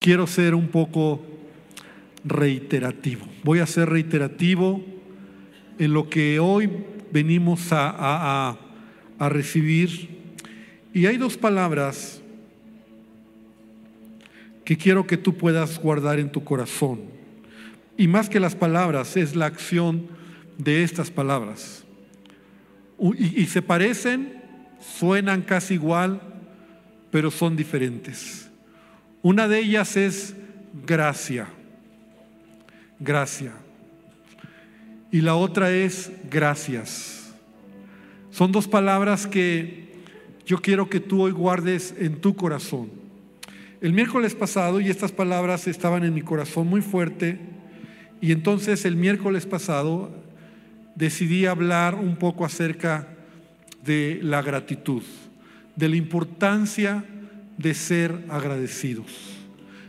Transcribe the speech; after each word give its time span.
quiero 0.00 0.26
ser 0.26 0.54
un 0.54 0.68
poco 0.68 1.20
reiterativo. 2.24 3.26
Voy 3.44 3.58
a 3.58 3.66
ser 3.66 3.90
reiterativo 3.90 4.82
en 5.78 5.92
lo 5.92 6.08
que 6.08 6.38
hoy 6.38 6.70
venimos 7.12 7.68
a, 7.70 8.58
recibir. 9.18 10.08
Y 10.94 11.04
hay 11.04 11.18
dos 11.18 11.36
palabras 11.36 12.22
que 14.64 14.78
quiero 14.78 15.06
que 15.06 15.18
tú 15.18 15.36
puedas 15.36 15.78
guardar 15.78 16.18
en 16.18 16.32
tu 16.32 16.42
corazón. 16.42 17.02
Y 17.98 18.08
más 18.08 18.30
que 18.30 18.40
las 18.40 18.54
palabras, 18.54 19.18
es 19.18 19.36
la 19.36 19.44
acción 19.44 20.06
de 20.56 20.82
estas 20.82 21.10
palabras. 21.10 21.84
Y 23.18 23.44
se 23.44 23.60
parecen, 23.60 24.42
suenan 24.80 25.42
casi 25.42 25.74
igual, 25.74 26.22
pero 27.10 27.30
son 27.30 27.54
diferentes. 27.54 28.49
Una 29.22 29.48
de 29.48 29.58
ellas 29.58 29.98
es 29.98 30.34
gracia, 30.86 31.46
gracia. 32.98 33.52
Y 35.12 35.20
la 35.20 35.34
otra 35.34 35.70
es 35.72 36.10
gracias. 36.30 37.34
Son 38.30 38.50
dos 38.50 38.66
palabras 38.66 39.26
que 39.26 39.90
yo 40.46 40.62
quiero 40.62 40.88
que 40.88 41.00
tú 41.00 41.22
hoy 41.22 41.32
guardes 41.32 41.94
en 41.98 42.20
tu 42.20 42.34
corazón. 42.34 42.90
El 43.82 43.92
miércoles 43.92 44.34
pasado, 44.34 44.80
y 44.80 44.88
estas 44.88 45.12
palabras 45.12 45.66
estaban 45.66 46.04
en 46.04 46.14
mi 46.14 46.22
corazón 46.22 46.66
muy 46.66 46.80
fuerte, 46.80 47.38
y 48.22 48.32
entonces 48.32 48.84
el 48.84 48.96
miércoles 48.96 49.44
pasado 49.44 50.10
decidí 50.94 51.44
hablar 51.44 51.94
un 51.94 52.16
poco 52.16 52.44
acerca 52.46 53.08
de 53.84 54.18
la 54.22 54.40
gratitud, 54.40 55.02
de 55.76 55.88
la 55.88 55.96
importancia 55.96 57.04
de 57.60 57.74
ser 57.74 58.24
agradecidos. 58.28 59.06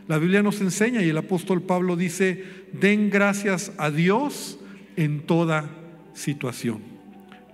La 0.08 0.18
Biblia 0.18 0.42
nos 0.42 0.60
enseña 0.60 1.02
y 1.02 1.08
el 1.08 1.16
apóstol 1.16 1.62
Pablo 1.62 1.96
dice, 1.96 2.44
den 2.72 3.08
gracias 3.08 3.72
a 3.78 3.90
Dios 3.90 4.58
en 4.96 5.20
toda 5.20 5.70
situación, 6.12 6.82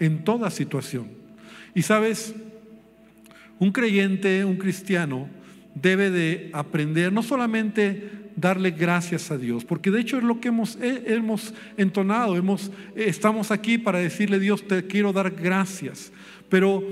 en 0.00 0.24
toda 0.24 0.50
situación. 0.50 1.08
Y 1.74 1.82
sabes, 1.82 2.34
un 3.60 3.70
creyente, 3.70 4.44
un 4.44 4.56
cristiano, 4.56 5.28
debe 5.74 6.10
de 6.10 6.50
aprender 6.52 7.12
no 7.12 7.22
solamente 7.22 8.10
darle 8.40 8.70
gracias 8.70 9.30
a 9.30 9.38
Dios, 9.38 9.64
porque 9.64 9.90
de 9.90 10.00
hecho 10.00 10.18
es 10.18 10.24
lo 10.24 10.40
que 10.40 10.48
hemos, 10.48 10.76
eh, 10.80 11.04
hemos 11.06 11.54
entonado, 11.76 12.36
hemos, 12.36 12.70
eh, 12.94 13.04
estamos 13.06 13.50
aquí 13.50 13.78
para 13.78 13.98
decirle 13.98 14.38
Dios, 14.38 14.66
te 14.66 14.86
quiero 14.86 15.12
dar 15.12 15.30
gracias. 15.30 16.12
Pero 16.48 16.82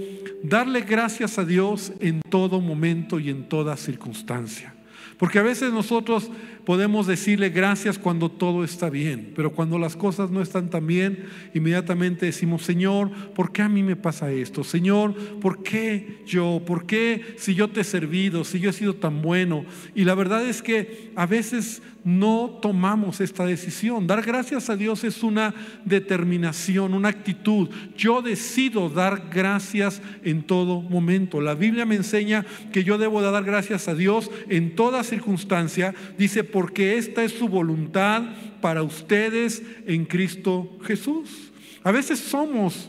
darle 0.42 0.82
gracias 0.82 1.38
a 1.38 1.44
Dios 1.44 1.92
en 2.00 2.20
todo 2.28 2.60
momento 2.60 3.18
y 3.18 3.30
en 3.30 3.48
toda 3.48 3.76
circunstancia. 3.76 4.74
Porque 5.18 5.38
a 5.38 5.42
veces 5.42 5.72
nosotros 5.72 6.30
podemos 6.66 7.06
decirle 7.06 7.50
gracias 7.50 7.96
cuando 7.96 8.28
todo 8.28 8.64
está 8.64 8.90
bien, 8.90 9.32
pero 9.36 9.52
cuando 9.52 9.78
las 9.78 9.94
cosas 9.94 10.30
no 10.32 10.42
están 10.42 10.68
tan 10.68 10.84
bien, 10.84 11.26
inmediatamente 11.54 12.26
decimos, 12.26 12.62
Señor, 12.62 13.10
¿por 13.34 13.52
qué 13.52 13.62
a 13.62 13.68
mí 13.68 13.84
me 13.84 13.94
pasa 13.94 14.32
esto? 14.32 14.64
Señor, 14.64 15.14
¿por 15.40 15.62
qué 15.62 16.22
yo? 16.26 16.60
¿Por 16.66 16.84
qué 16.84 17.36
si 17.38 17.54
yo 17.54 17.68
te 17.68 17.82
he 17.82 17.84
servido, 17.84 18.42
si 18.42 18.58
yo 18.58 18.70
he 18.70 18.72
sido 18.72 18.96
tan 18.96 19.22
bueno? 19.22 19.64
Y 19.94 20.04
la 20.04 20.16
verdad 20.16 20.44
es 20.44 20.60
que 20.60 21.12
a 21.14 21.24
veces 21.24 21.82
no 22.06 22.60
tomamos 22.62 23.20
esta 23.20 23.44
decisión. 23.44 24.06
Dar 24.06 24.22
gracias 24.22 24.70
a 24.70 24.76
Dios 24.76 25.02
es 25.02 25.24
una 25.24 25.52
determinación, 25.84 26.94
una 26.94 27.08
actitud. 27.08 27.68
Yo 27.96 28.22
decido 28.22 28.88
dar 28.88 29.24
gracias 29.28 30.00
en 30.22 30.44
todo 30.44 30.80
momento. 30.82 31.40
La 31.40 31.54
Biblia 31.54 31.84
me 31.84 31.96
enseña 31.96 32.46
que 32.72 32.84
yo 32.84 32.96
debo 32.96 33.22
dar 33.22 33.42
gracias 33.42 33.88
a 33.88 33.96
Dios 33.96 34.30
en 34.48 34.76
toda 34.76 35.02
circunstancia. 35.02 35.96
Dice, 36.16 36.44
porque 36.56 36.96
esta 36.96 37.22
es 37.22 37.32
su 37.32 37.48
voluntad 37.48 38.22
para 38.62 38.82
ustedes 38.82 39.62
en 39.86 40.06
Cristo 40.06 40.78
Jesús. 40.86 41.52
A 41.84 41.92
veces 41.92 42.18
somos 42.18 42.88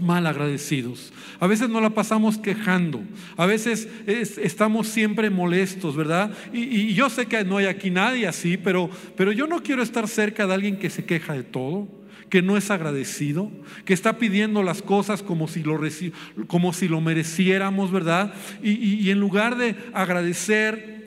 mal 0.00 0.26
agradecidos. 0.26 1.12
A 1.38 1.46
veces 1.46 1.68
no 1.68 1.80
la 1.80 1.90
pasamos 1.90 2.38
quejando. 2.38 3.00
A 3.36 3.46
veces 3.46 3.86
estamos 4.04 4.88
siempre 4.88 5.30
molestos, 5.30 5.94
¿verdad? 5.94 6.32
Y, 6.52 6.92
yo 6.94 7.08
sé 7.08 7.26
que 7.26 7.44
no 7.44 7.58
hay 7.58 7.66
aquí 7.66 7.88
nadie 7.88 8.26
así, 8.26 8.56
pero, 8.56 8.90
pero 9.16 9.30
yo 9.30 9.46
no 9.46 9.62
quiero 9.62 9.84
estar 9.84 10.08
cerca 10.08 10.48
de 10.48 10.54
alguien 10.54 10.76
que 10.76 10.90
se 10.90 11.04
queja 11.04 11.34
de 11.34 11.44
todo 11.44 11.86
que 12.30 12.42
no 12.42 12.56
es 12.56 12.70
agradecido, 12.70 13.52
que 13.84 13.92
está 13.92 14.16
pidiendo 14.16 14.62
las 14.62 14.80
cosas 14.80 15.22
como 15.22 15.48
si 15.48 15.62
lo, 15.62 15.78
como 16.46 16.72
si 16.72 16.88
lo 16.88 17.00
mereciéramos, 17.02 17.92
¿verdad? 17.92 18.32
y 18.62 19.10
en 19.10 19.20
lugar 19.20 19.56
de 19.56 19.76
agradecer, 19.92 21.01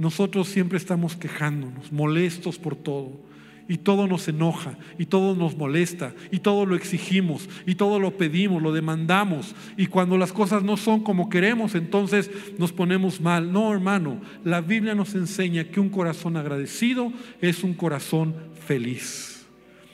nosotros 0.00 0.48
siempre 0.48 0.78
estamos 0.78 1.14
quejándonos, 1.14 1.92
molestos 1.92 2.58
por 2.58 2.74
todo 2.74 3.20
y 3.68 3.76
todo 3.76 4.08
nos 4.08 4.26
enoja, 4.26 4.76
y 4.98 5.06
todo 5.06 5.36
nos 5.36 5.56
molesta, 5.56 6.12
y 6.32 6.40
todo 6.40 6.66
lo 6.66 6.74
exigimos, 6.74 7.48
y 7.66 7.76
todo 7.76 8.00
lo 8.00 8.16
pedimos, 8.16 8.60
lo 8.60 8.72
demandamos, 8.72 9.54
y 9.76 9.86
cuando 9.86 10.18
las 10.18 10.32
cosas 10.32 10.64
no 10.64 10.76
son 10.76 11.04
como 11.04 11.28
queremos, 11.28 11.76
entonces 11.76 12.32
nos 12.58 12.72
ponemos 12.72 13.20
mal. 13.20 13.52
No, 13.52 13.72
hermano, 13.72 14.20
la 14.42 14.60
Biblia 14.60 14.96
nos 14.96 15.14
enseña 15.14 15.62
que 15.62 15.78
un 15.78 15.88
corazón 15.88 16.36
agradecido 16.36 17.12
es 17.40 17.62
un 17.62 17.74
corazón 17.74 18.34
feliz. 18.66 19.46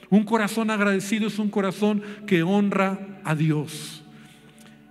Un 0.08 0.24
corazón 0.24 0.70
agradecido 0.70 1.26
es 1.26 1.38
un 1.38 1.50
corazón 1.50 2.02
que 2.26 2.42
honra 2.42 3.20
a 3.24 3.34
Dios. 3.34 4.05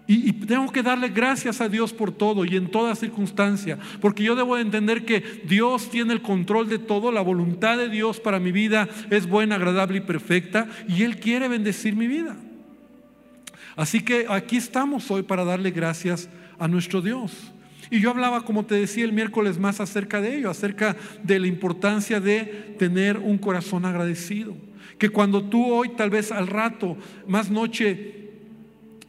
Y, 0.08 0.34
tengo 0.34 0.72
que 0.72 0.84
darle 0.84 1.10
gracias 1.10 1.62
a 1.62 1.70
Dios 1.70 1.92
por 1.92 2.12
todo 2.12 2.46
y 2.46 2.56
en 2.56 2.70
toda 2.70 2.96
circunstancia, 2.96 3.80
porque 4.02 4.24
yo 4.24 4.36
debo 4.36 4.56
entender 4.58 5.04
que 5.04 5.42
Dios 5.48 5.90
tiene 5.90 6.14
el 6.14 6.22
control 6.22 6.70
de 6.70 6.78
todo, 6.78 7.12
la 7.12 7.22
voluntad 7.22 7.78
de 7.78 7.90
Dios 7.90 8.20
para 8.20 8.40
mi 8.40 8.52
vida 8.52 8.88
es 9.10 9.28
buena, 9.28 9.56
agradable 9.56 9.98
y 9.98 10.02
perfecta, 10.02 10.68
y 10.88 11.02
Él 11.04 11.20
quiere 11.20 11.48
bendecir 11.48 11.96
mi 11.96 12.08
vida. 12.08 12.36
Así 13.76 14.02
que 14.02 14.28
aquí 14.30 14.58
estamos 14.58 15.10
hoy 15.10 15.24
para 15.24 15.44
darle 15.44 15.72
gracias 15.72 16.30
a 16.60 16.68
nuestro 16.68 17.02
Dios. 17.02 17.52
Y 17.90 18.00
yo 18.00 18.12
hablaba, 18.12 18.46
como 18.46 18.66
te 18.66 18.76
decía 18.76 19.06
el 19.06 19.14
miércoles, 19.14 19.58
más 19.58 19.80
acerca 19.80 20.22
de 20.22 20.38
ello, 20.38 20.50
acerca 20.50 20.96
de 21.24 21.40
la 21.40 21.48
importancia 21.48 22.20
de 22.20 22.76
tener 22.78 23.18
un 23.18 23.38
corazón 23.38 23.86
agradecido. 23.86 24.56
Que 24.98 25.10
cuando 25.10 25.44
tú 25.44 25.66
hoy, 25.72 25.90
tal 25.90 26.10
vez 26.10 26.32
al 26.32 26.48
rato, 26.48 26.96
más 27.28 27.50
noche, 27.50 28.25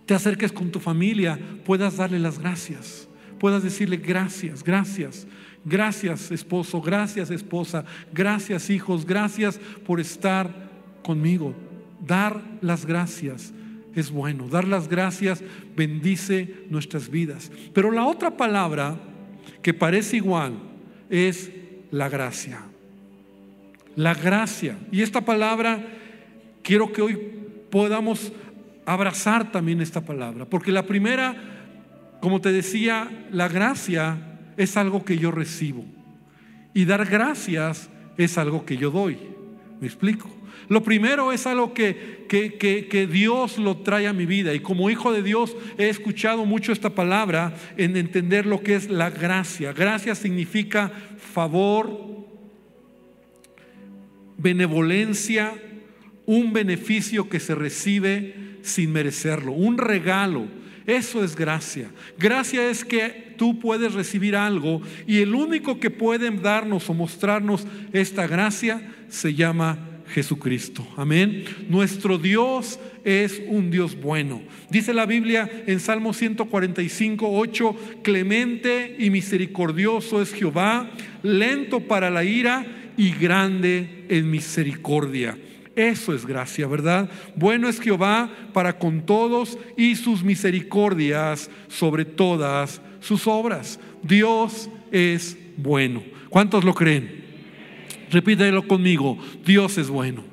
te 0.06 0.14
acerques 0.14 0.52
con 0.52 0.70
tu 0.70 0.80
familia, 0.80 1.38
puedas 1.64 1.96
darle 1.96 2.18
las 2.18 2.38
gracias, 2.38 3.08
puedas 3.38 3.62
decirle 3.62 3.96
gracias, 3.96 4.62
gracias, 4.62 5.26
gracias 5.64 6.30
esposo, 6.30 6.80
gracias 6.80 7.30
esposa, 7.30 7.84
gracias 8.12 8.70
hijos, 8.70 9.04
gracias 9.04 9.58
por 9.84 10.00
estar 10.00 10.70
conmigo. 11.02 11.54
Dar 12.06 12.42
las 12.60 12.86
gracias 12.86 13.52
es 13.94 14.10
bueno, 14.10 14.48
dar 14.48 14.68
las 14.68 14.88
gracias 14.88 15.42
bendice 15.74 16.66
nuestras 16.68 17.10
vidas. 17.10 17.50
Pero 17.72 17.90
la 17.90 18.04
otra 18.04 18.36
palabra 18.36 18.96
que 19.62 19.74
parece 19.74 20.18
igual 20.18 20.54
es 21.10 21.50
la 21.90 22.08
gracia. 22.08 22.60
La 23.96 24.14
gracia. 24.14 24.78
Y 24.92 25.02
esta 25.02 25.24
palabra 25.24 25.84
quiero 26.62 26.92
que 26.92 27.02
hoy 27.02 27.18
podamos 27.70 28.32
abrazar 28.86 29.50
también 29.50 29.80
esta 29.80 30.00
palabra. 30.00 30.46
Porque 30.46 30.72
la 30.72 30.86
primera, 30.86 31.34
como 32.20 32.40
te 32.40 32.52
decía, 32.52 33.26
la 33.30 33.48
gracia 33.48 34.16
es 34.56 34.76
algo 34.76 35.04
que 35.04 35.18
yo 35.18 35.30
recibo. 35.30 35.84
Y 36.72 36.84
dar 36.84 37.04
gracias 37.04 37.90
es 38.16 38.38
algo 38.38 38.64
que 38.64 38.76
yo 38.76 38.90
doy. 38.90 39.18
¿Me 39.80 39.86
explico? 39.86 40.30
Lo 40.68 40.82
primero 40.82 41.32
es 41.32 41.46
algo 41.46 41.74
que, 41.74 42.26
que, 42.28 42.56
que, 42.58 43.06
Dios 43.06 43.58
lo 43.58 43.78
trae 43.78 44.06
a 44.06 44.12
mi 44.12 44.26
vida. 44.26 44.54
Y 44.54 44.60
como 44.60 44.90
hijo 44.90 45.12
de 45.12 45.22
Dios 45.22 45.56
he 45.78 45.88
escuchado 45.88 46.44
mucho 46.44 46.72
esta 46.72 46.90
palabra 46.90 47.54
en 47.76 47.96
entender 47.96 48.46
lo 48.46 48.62
que 48.62 48.74
es 48.74 48.88
la 48.88 49.10
gracia. 49.10 49.72
Gracia 49.72 50.14
significa 50.14 50.90
favor, 51.18 52.26
benevolencia, 54.38 55.54
un 56.24 56.52
beneficio 56.52 57.28
que 57.28 57.38
se 57.38 57.54
recibe 57.54 58.45
sin 58.66 58.92
merecerlo, 58.92 59.52
un 59.52 59.78
regalo. 59.78 60.46
Eso 60.86 61.24
es 61.24 61.34
gracia. 61.34 61.90
Gracia 62.18 62.68
es 62.68 62.84
que 62.84 63.34
tú 63.36 63.58
puedes 63.58 63.94
recibir 63.94 64.36
algo 64.36 64.82
y 65.06 65.18
el 65.18 65.34
único 65.34 65.80
que 65.80 65.90
puede 65.90 66.30
darnos 66.30 66.88
o 66.88 66.94
mostrarnos 66.94 67.66
esta 67.92 68.26
gracia 68.26 68.94
se 69.08 69.34
llama 69.34 69.78
Jesucristo. 70.08 70.86
Amén. 70.96 71.44
Nuestro 71.68 72.18
Dios 72.18 72.78
es 73.04 73.42
un 73.48 73.70
Dios 73.70 74.00
bueno. 74.00 74.42
Dice 74.70 74.94
la 74.94 75.06
Biblia 75.06 75.50
en 75.66 75.80
Salmo 75.80 76.12
145, 76.12 77.28
8, 77.30 77.76
clemente 78.02 78.96
y 78.98 79.10
misericordioso 79.10 80.22
es 80.22 80.32
Jehová, 80.32 80.90
lento 81.22 81.80
para 81.80 82.10
la 82.10 82.24
ira 82.24 82.64
y 82.96 83.10
grande 83.12 84.04
en 84.08 84.30
misericordia. 84.30 85.36
Eso 85.76 86.14
es 86.14 86.24
gracia, 86.24 86.66
¿verdad? 86.66 87.10
Bueno 87.36 87.68
es 87.68 87.78
Jehová 87.78 88.30
para 88.54 88.78
con 88.78 89.04
todos 89.04 89.58
y 89.76 89.94
sus 89.94 90.24
misericordias 90.24 91.50
sobre 91.68 92.06
todas 92.06 92.80
sus 93.00 93.26
obras. 93.26 93.78
Dios 94.02 94.70
es 94.90 95.36
bueno. 95.58 96.02
¿Cuántos 96.30 96.64
lo 96.64 96.74
creen? 96.74 97.24
Repítelo 98.10 98.66
conmigo, 98.66 99.18
Dios 99.44 99.76
es 99.76 99.88
bueno. 99.88 100.24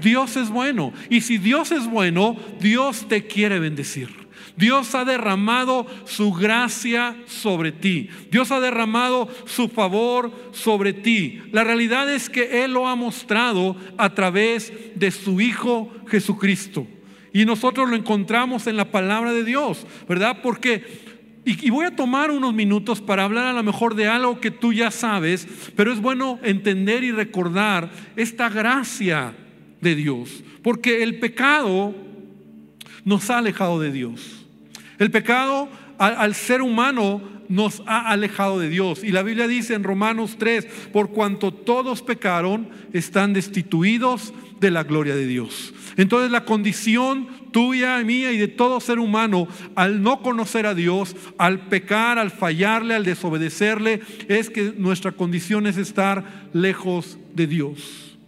Dios 0.00 0.36
es 0.36 0.48
bueno. 0.48 0.94
Y 1.10 1.20
si 1.20 1.36
Dios 1.36 1.72
es 1.72 1.86
bueno, 1.86 2.36
Dios 2.58 3.06
te 3.06 3.26
quiere 3.26 3.58
bendecir. 3.58 4.19
Dios 4.56 4.94
ha 4.94 5.04
derramado 5.04 5.86
su 6.04 6.32
gracia 6.32 7.16
sobre 7.26 7.72
ti. 7.72 8.08
Dios 8.30 8.50
ha 8.50 8.60
derramado 8.60 9.28
su 9.46 9.68
favor 9.68 10.32
sobre 10.52 10.92
ti. 10.92 11.40
La 11.52 11.64
realidad 11.64 12.12
es 12.12 12.28
que 12.28 12.64
Él 12.64 12.72
lo 12.72 12.86
ha 12.88 12.96
mostrado 12.96 13.76
a 13.96 14.14
través 14.14 14.72
de 14.94 15.10
su 15.10 15.40
Hijo 15.40 15.92
Jesucristo. 16.08 16.86
Y 17.32 17.44
nosotros 17.44 17.88
lo 17.88 17.96
encontramos 17.96 18.66
en 18.66 18.76
la 18.76 18.90
palabra 18.90 19.32
de 19.32 19.44
Dios, 19.44 19.86
¿verdad? 20.08 20.38
Porque 20.42 21.10
y, 21.44 21.70
voy 21.70 21.86
a 21.86 21.96
tomar 21.96 22.30
unos 22.30 22.52
minutos 22.52 23.00
para 23.00 23.24
hablar 23.24 23.46
a 23.46 23.52
lo 23.52 23.62
mejor 23.62 23.94
de 23.94 24.06
algo 24.06 24.40
que 24.40 24.50
tú 24.50 24.72
ya 24.72 24.90
sabes, 24.90 25.48
pero 25.74 25.92
es 25.92 26.00
bueno 26.00 26.38
entender 26.42 27.02
y 27.02 27.12
recordar 27.12 27.90
esta 28.16 28.48
gracia 28.48 29.34
de 29.80 29.94
Dios, 29.94 30.44
porque 30.62 31.02
el 31.02 31.18
pecado 31.18 31.94
nos 33.04 33.30
ha 33.30 33.38
alejado 33.38 33.80
de 33.80 33.90
Dios. 33.90 34.39
El 35.00 35.10
pecado 35.10 35.68
al, 35.98 36.34
ser 36.34 36.60
humano 36.60 37.22
nos 37.48 37.82
ha 37.86 38.10
alejado 38.10 38.60
de 38.60 38.68
Dios. 38.68 39.02
Y 39.02 39.12
la 39.12 39.22
Biblia 39.22 39.48
dice 39.48 39.72
en 39.72 39.82
Romanos 39.82 40.36
3, 40.38 40.66
por 40.92 41.10
cuanto 41.10 41.52
todos 41.52 42.02
pecaron, 42.02 42.68
están 42.92 43.32
destituidos 43.32 44.34
de 44.60 44.70
la 44.70 44.84
gloria 44.84 45.16
de 45.16 45.26
Dios. 45.26 45.72
Entonces 45.96 46.30
la 46.30 46.44
condición 46.44 47.28
tuya, 47.50 47.98
mía 48.04 48.30
y 48.30 48.36
de 48.36 48.48
todo 48.48 48.78
ser 48.78 48.98
humano 48.98 49.48
al 49.74 50.02
no 50.02 50.20
conocer 50.20 50.66
a 50.66 50.74
Dios, 50.74 51.16
al 51.38 51.60
pecar, 51.68 52.18
al 52.18 52.30
fallarle, 52.30 52.94
al 52.94 53.04
desobedecerle, 53.04 54.02
es 54.28 54.50
que 54.50 54.74
nuestra 54.76 55.12
condición 55.12 55.66
es 55.66 55.78
estar 55.78 56.50
lejos 56.52 57.18
de 57.34 57.46
Dios, 57.46 58.18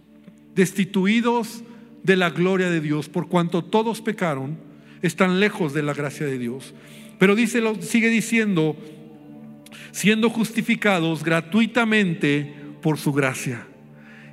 destituidos 0.55 1.63
de 2.01 2.15
la 2.15 2.31
gloria 2.31 2.71
de 2.71 2.81
Dios, 2.81 3.09
por 3.09 3.29
cuanto 3.29 3.63
todos 3.63 4.01
pecaron, 4.01 4.72
están 5.03 5.39
lejos 5.39 5.73
de 5.73 5.83
la 5.83 5.93
gracia 5.93 6.25
de 6.25 6.39
Dios. 6.39 6.73
Pero 7.19 7.35
dice, 7.35 7.61
sigue 7.81 8.09
diciendo, 8.09 8.75
siendo 9.91 10.29
justificados 10.29 11.23
gratuitamente 11.23 12.55
por 12.81 12.97
su 12.97 13.13
gracia. 13.13 13.67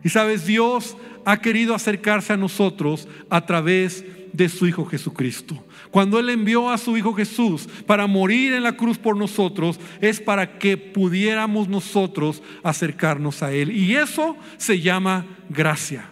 Y 0.03 0.09
sabes, 0.09 0.47
Dios 0.47 0.97
ha 1.27 1.41
querido 1.41 1.75
acercarse 1.75 2.33
a 2.33 2.39
nosotros 2.39 3.07
a 3.29 3.45
través 3.45 4.05
de 4.33 4.49
su 4.49 4.67
Hijo 4.67 4.85
Jesucristo. 4.87 5.63
Cuando 5.91 6.19
Él 6.19 6.31
envió 6.31 6.71
a 6.71 6.79
su 6.79 6.97
Hijo 6.97 7.13
Jesús 7.13 7.69
para 7.87 8.07
morir 8.07 8.53
en 8.55 8.63
la 8.63 8.77
cruz 8.77 8.97
por 8.97 9.17
nosotros, 9.17 9.81
es 10.01 10.21
para 10.21 10.59
que 10.59 10.77
pudiéramos 10.77 11.69
nosotros 11.69 12.43
acercarnos 12.63 13.43
a 13.43 13.53
Él. 13.53 13.71
Y 13.73 13.97
eso 13.97 14.37
se 14.57 14.81
llama 14.81 15.27
gracia. 15.49 16.11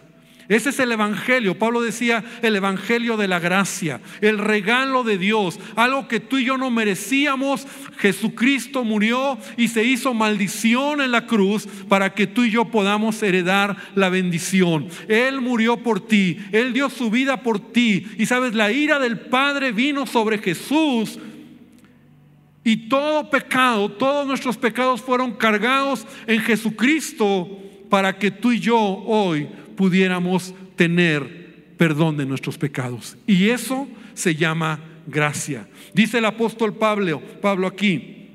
Ese 0.49 0.71
es 0.71 0.79
el 0.79 0.93
Evangelio. 0.93 1.59
Pablo 1.59 1.83
decía 1.83 2.25
el 2.41 2.56
Evangelio 2.56 3.19
de 3.19 3.29
la 3.29 3.39
gracia, 3.39 4.00
el 4.23 4.39
regalo 4.39 5.05
de 5.05 5.19
Dios, 5.19 5.61
algo 5.77 6.09
que 6.09 6.21
tú 6.21 6.39
y 6.39 6.47
yo 6.47 6.56
no 6.56 6.71
merecíamos. 6.71 7.67
Jesucristo 7.99 8.83
murió 8.83 9.37
y 9.59 9.69
se 9.69 9.85
hizo 9.85 10.15
maldición 10.15 11.03
en 11.03 11.11
la 11.11 11.27
cruz 11.27 11.69
para 11.89 12.15
que 12.15 12.27
tú 12.27 12.45
y 12.45 12.50
yo 12.50 12.65
podamos 12.67 13.23
heredar 13.23 13.77
la 13.95 14.09
bendición. 14.09 14.89
Él 15.06 15.43
murió 15.43 15.83
por 15.83 16.06
ti, 16.06 16.39
Él 16.50 16.73
dio 16.73 16.89
su 16.89 17.11
vida 17.11 17.43
por 17.43 17.73
ti. 17.73 18.06
Y 18.17 18.25
sabes, 18.25 18.55
la 18.55 18.73
ira 18.73 18.99
del 18.99 19.21
Padre 19.21 19.73
vino 19.73 20.06
sobre 20.06 20.39
Jesús. 20.39 21.19
Y 22.65 22.89
todo 22.89 23.29
pecado, 23.29 23.91
todos 23.91 24.27
nuestros 24.27 24.56
pecados 24.56 25.03
fueron 25.03 25.33
cargados 25.33 26.06
en 26.27 26.41
Jesucristo 26.41 27.49
para 27.91 28.19
que 28.19 28.31
tú 28.31 28.53
y 28.53 28.61
yo 28.61 28.79
hoy 28.79 29.47
pudiéramos 29.78 30.52
tener 30.75 31.75
perdón 31.76 32.16
de 32.16 32.26
nuestros 32.26 32.58
pecados. 32.58 33.16
Y 33.28 33.50
eso 33.50 33.86
se 34.12 34.34
llama 34.34 34.80
gracia. 35.06 35.69
Dice 35.94 36.19
el 36.19 36.25
apóstol 36.25 36.75
Pablo, 36.75 37.22
Pablo 37.40 37.69
aquí, 37.69 38.26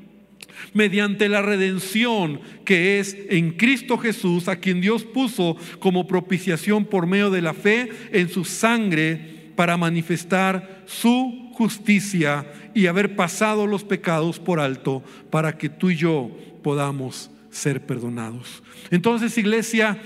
mediante 0.74 1.28
la 1.28 1.42
redención 1.42 2.40
que 2.64 3.02
es 3.02 3.18
en 3.30 3.52
Cristo 3.52 3.98
Jesús, 3.98 4.48
a 4.48 4.56
quien 4.56 4.80
Dios 4.80 5.04
puso 5.04 5.58
como 5.80 6.08
propiciación 6.08 6.86
por 6.86 7.08
medio 7.08 7.30
de 7.30 7.42
la 7.42 7.54
fe 7.54 7.90
en 8.14 8.30
su 8.30 8.46
sangre 8.46 9.52
para 9.58 9.76
manifestar 9.76 10.86
su 10.86 11.52
justicia 11.56 12.50
y 12.74 12.88
haber 12.88 13.18
pasado 13.18 13.68
los 13.68 13.84
pecados 13.84 14.40
por 14.40 14.62
alto 14.62 15.04
para 15.30 15.58
que 15.58 15.68
tú 15.68 15.90
y 15.90 15.98
yo 15.98 16.32
podamos 16.64 17.30
ser 17.52 17.86
perdonados. 17.86 18.64
Entonces, 18.92 19.38
iglesia, 19.38 20.02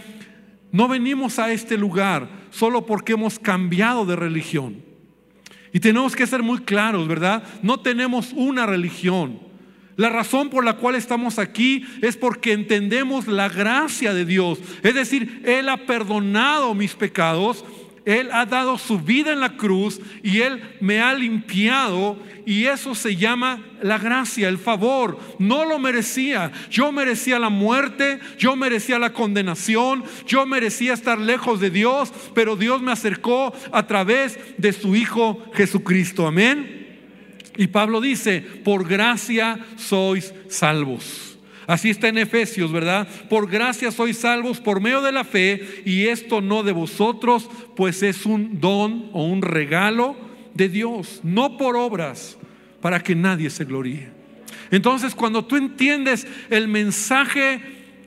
no 0.72 0.88
venimos 0.88 1.40
a 1.40 1.52
este 1.52 1.78
lugar 1.78 2.30
solo 2.50 2.86
porque 2.86 3.14
hemos 3.14 3.40
cambiado 3.40 4.06
de 4.06 4.16
religión. 4.16 4.84
Y 5.74 5.80
tenemos 5.80 6.16
que 6.16 6.28
ser 6.28 6.44
muy 6.44 6.60
claros, 6.60 7.08
¿verdad? 7.08 7.44
No 7.62 7.80
tenemos 7.80 8.34
una 8.34 8.66
religión. 8.66 9.40
La 9.96 10.10
razón 10.10 10.50
por 10.50 10.64
la 10.64 10.78
cual 10.78 10.96
estamos 10.96 11.40
aquí 11.40 11.84
es 12.02 12.16
porque 12.16 12.54
entendemos 12.54 13.28
la 13.28 13.50
gracia 13.50 14.14
de 14.14 14.26
Dios. 14.26 14.60
Es 14.84 14.94
decir, 14.94 15.42
Él 15.44 15.70
ha 15.70 15.86
perdonado 15.86 16.76
mis 16.76 16.94
pecados 16.94 17.66
él 18.08 18.30
ha 18.32 18.46
dado 18.46 18.78
su 18.78 19.00
vida 19.00 19.34
en 19.34 19.42
la 19.42 19.58
cruz 19.58 20.00
y 20.24 20.40
Él 20.40 20.64
me 20.80 21.02
ha 21.02 21.14
limpiado 21.14 22.18
y 22.46 22.64
eso 22.64 22.96
se 22.96 23.18
llama 23.18 23.62
la 23.82 23.98
gracia, 23.98 24.48
el 24.48 24.58
favor. 24.58 25.20
No 25.40 25.66
lo 25.66 25.78
merecía. 25.78 26.54
Yo 26.72 26.94
merecía 26.94 27.38
la 27.38 27.50
muerte, 27.50 28.22
yo 28.38 28.56
merecía 28.56 28.98
la 28.98 29.12
condenación, 29.12 30.06
yo 30.26 30.46
merecía 30.46 30.94
estar 30.94 31.20
lejos 31.20 31.60
de 31.60 31.70
Dios, 31.70 32.14
pero 32.34 32.56
Dios 32.56 32.82
me 32.82 32.94
acercó 32.94 33.54
a 33.74 33.86
través 33.88 34.40
de 34.58 34.72
su 34.72 34.96
Hijo 34.96 35.44
Jesucristo. 35.54 36.26
Amén. 36.26 37.02
Y 37.58 37.68
Pablo 37.68 38.00
dice, 38.00 38.40
por 38.40 38.88
gracia 38.88 39.60
sois 39.76 40.34
salvos. 40.48 41.37
Así 41.68 41.90
está 41.90 42.08
en 42.08 42.18
Efesios, 42.18 42.72
¿verdad? 42.72 43.06
Por 43.30 43.50
gracia 43.50 43.92
sois 43.92 44.18
salvos 44.18 44.62
por 44.62 44.80
medio 44.80 45.02
de 45.02 45.12
la 45.12 45.26
fe 45.26 45.84
y 45.86 46.08
esto 46.08 46.40
no 46.40 46.64
de 46.64 46.72
vosotros, 46.72 47.50
pues 47.76 48.02
es 48.04 48.26
un 48.26 48.62
don 48.62 49.10
o 49.12 49.26
un 49.26 49.42
regalo 49.42 50.16
de 50.54 50.70
Dios, 50.70 51.20
no 51.24 51.58
por 51.58 51.76
obras, 51.76 52.38
para 52.80 53.04
que 53.04 53.16
nadie 53.16 53.50
se 53.50 53.66
gloríe. 53.66 54.10
Entonces, 54.72 55.14
cuando 55.14 55.44
tú 55.44 55.58
entiendes 55.58 56.26
el 56.50 56.70
mensaje 56.70 57.62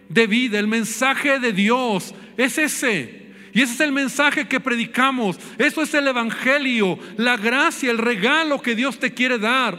de 0.09 0.27
vida, 0.27 0.59
el 0.59 0.67
mensaje 0.67 1.39
de 1.39 1.53
Dios, 1.53 2.15
es 2.39 2.57
ese. 2.57 3.21
Y 3.53 3.61
ese 3.61 3.75
es 3.75 3.81
el 3.81 3.93
mensaje 3.93 4.49
que 4.49 4.61
predicamos. 4.61 5.39
Eso 5.59 5.83
es 5.83 5.93
el 5.93 6.09
Evangelio, 6.09 6.99
la 7.19 7.37
gracia, 7.37 7.91
el 7.91 7.99
regalo 7.99 8.63
que 8.63 8.75
Dios 8.75 8.99
te 8.99 9.13
quiere 9.13 9.39
dar. 9.39 9.79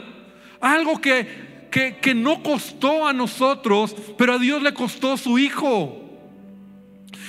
Algo 0.60 1.00
que 1.00 1.51
que, 1.72 2.14
no 2.14 2.42
costó 2.42 3.08
a 3.08 3.12
nosotros, 3.12 3.96
pero 4.18 4.34
a 4.34 4.38
Dios 4.38 4.62
le 4.62 4.74
costó 4.74 5.16
su 5.16 5.38
Hijo. 5.38 5.98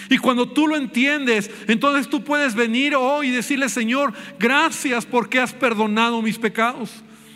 Y 0.10 0.18
cuando 0.18 0.50
tú 0.50 0.68
lo 0.68 0.76
entiendes, 0.76 1.50
entonces 1.68 2.10
tú 2.10 2.24
puedes 2.24 2.54
venir 2.54 2.94
hoy 2.94 3.30
y 3.30 3.32
decirle, 3.32 3.70
Señor, 3.70 4.14
gracias 4.38 5.06
porque 5.06 5.40
has 5.40 5.54
perdonado 5.54 6.22
mis 6.22 6.38
pecados, 6.38 6.92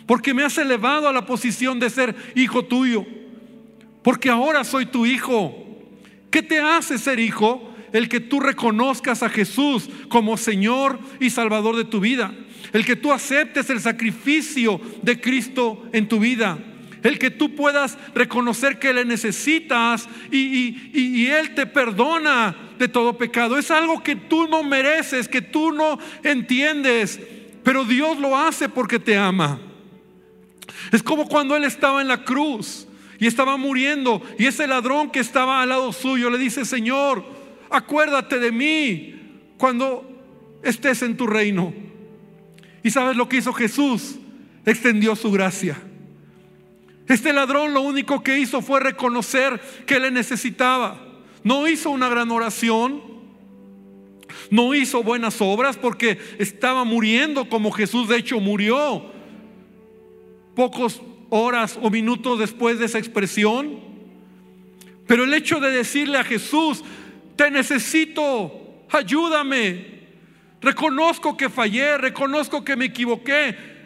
porque 0.06 0.34
me 0.34 0.44
has 0.44 0.58
elevado 0.58 1.08
a 1.08 1.12
la 1.12 1.24
posición 1.24 1.80
de 1.80 1.88
ser 1.88 2.14
hijo 2.36 2.66
tuyo, 2.66 3.06
porque 4.02 4.28
ahora 4.28 4.62
soy 4.64 4.84
tu 4.84 5.06
hijo. 5.06 5.64
¿Qué 6.30 6.42
te 6.42 6.60
hace 6.60 6.98
ser 6.98 7.18
hijo? 7.18 7.74
El 7.90 8.10
que 8.10 8.20
tú 8.20 8.38
reconozcas 8.38 9.22
a 9.22 9.30
Jesús 9.30 9.88
como 10.10 10.36
Señor 10.36 10.98
y 11.20 11.30
Salvador 11.30 11.74
de 11.74 11.86
tu 11.86 12.00
vida. 12.00 12.34
El 12.74 12.84
que 12.84 12.96
tú 12.96 13.12
aceptes 13.12 13.70
el 13.70 13.80
sacrificio 13.80 14.78
de 15.02 15.18
Cristo 15.18 15.88
en 15.94 16.06
tu 16.06 16.20
vida 16.20 16.58
el 17.02 17.18
que 17.18 17.30
tú 17.30 17.54
puedas 17.54 17.98
reconocer 18.14 18.78
que 18.78 18.92
le 18.92 19.04
necesitas 19.04 20.08
y, 20.30 21.26
Él 21.26 21.54
te 21.54 21.66
perdona 21.66 22.56
de 22.78 22.88
todo 22.88 23.16
pecado. 23.16 23.58
Es 23.58 23.70
algo 23.70 24.02
que 24.02 24.16
tú 24.16 24.46
no 24.48 24.62
mereces, 24.62 25.28
que 25.28 25.42
tú 25.42 25.72
no 25.72 25.98
entiendes, 26.22 27.20
pero 27.62 27.84
Dios 27.84 28.18
lo 28.18 28.36
hace 28.36 28.68
porque 28.68 28.98
te 28.98 29.16
ama. 29.16 29.60
Es 30.92 31.02
como 31.02 31.28
cuando 31.28 31.56
Él 31.56 31.64
estaba 31.64 32.00
en 32.00 32.08
la 32.08 32.24
cruz 32.24 32.86
y 33.18 33.26
estaba 33.26 33.56
muriendo 33.56 34.22
y 34.38 34.46
ese 34.46 34.66
ladrón 34.66 35.10
que 35.10 35.20
estaba 35.20 35.62
al 35.62 35.68
lado 35.70 35.92
suyo 35.92 36.30
le 36.30 36.38
dice, 36.38 36.64
Señor, 36.64 37.24
acuérdate 37.70 38.38
de 38.38 38.52
mí 38.52 39.14
cuando 39.58 40.08
estés 40.62 41.02
en 41.02 41.16
tu 41.16 41.26
reino. 41.26 41.74
¿Y 42.82 42.90
sabes 42.90 43.16
lo 43.16 43.28
que 43.28 43.38
hizo 43.38 43.52
Jesús? 43.52 44.16
Extendió 44.64 45.16
su 45.16 45.30
gracia. 45.30 45.76
Este 47.08 47.32
ladrón 47.32 47.72
lo 47.72 47.80
único 47.80 48.22
que 48.22 48.38
hizo 48.38 48.60
fue 48.60 48.80
reconocer 48.80 49.60
que 49.86 49.98
le 49.98 50.10
necesitaba. 50.10 51.00
No 51.42 51.66
hizo 51.66 51.90
una 51.90 52.08
gran 52.08 52.30
oración, 52.30 53.02
no 54.50 54.74
hizo 54.74 55.02
buenas 55.02 55.40
obras 55.40 55.76
porque 55.76 56.18
estaba 56.38 56.84
muriendo 56.84 57.48
como 57.48 57.70
Jesús 57.70 58.08
de 58.08 58.16
hecho 58.16 58.40
murió. 58.40 59.10
Pocos 60.54 61.00
horas 61.30 61.78
o 61.80 61.90
minutos 61.90 62.38
después 62.38 62.78
de 62.78 62.86
esa 62.86 62.98
expresión, 62.98 63.86
Pero 65.06 65.24
el 65.24 65.32
hecho 65.32 65.58
de 65.58 65.70
decirle 65.70 66.18
a 66.18 66.24
Jesús, 66.24 66.84
te 67.34 67.50
necesito, 67.50 68.52
ayúdame, 68.90 70.02
reconozco 70.60 71.34
que 71.34 71.48
fallé, 71.48 71.96
reconozco 71.96 72.62
que 72.62 72.76
me 72.76 72.84
equivoqué. 72.84 73.77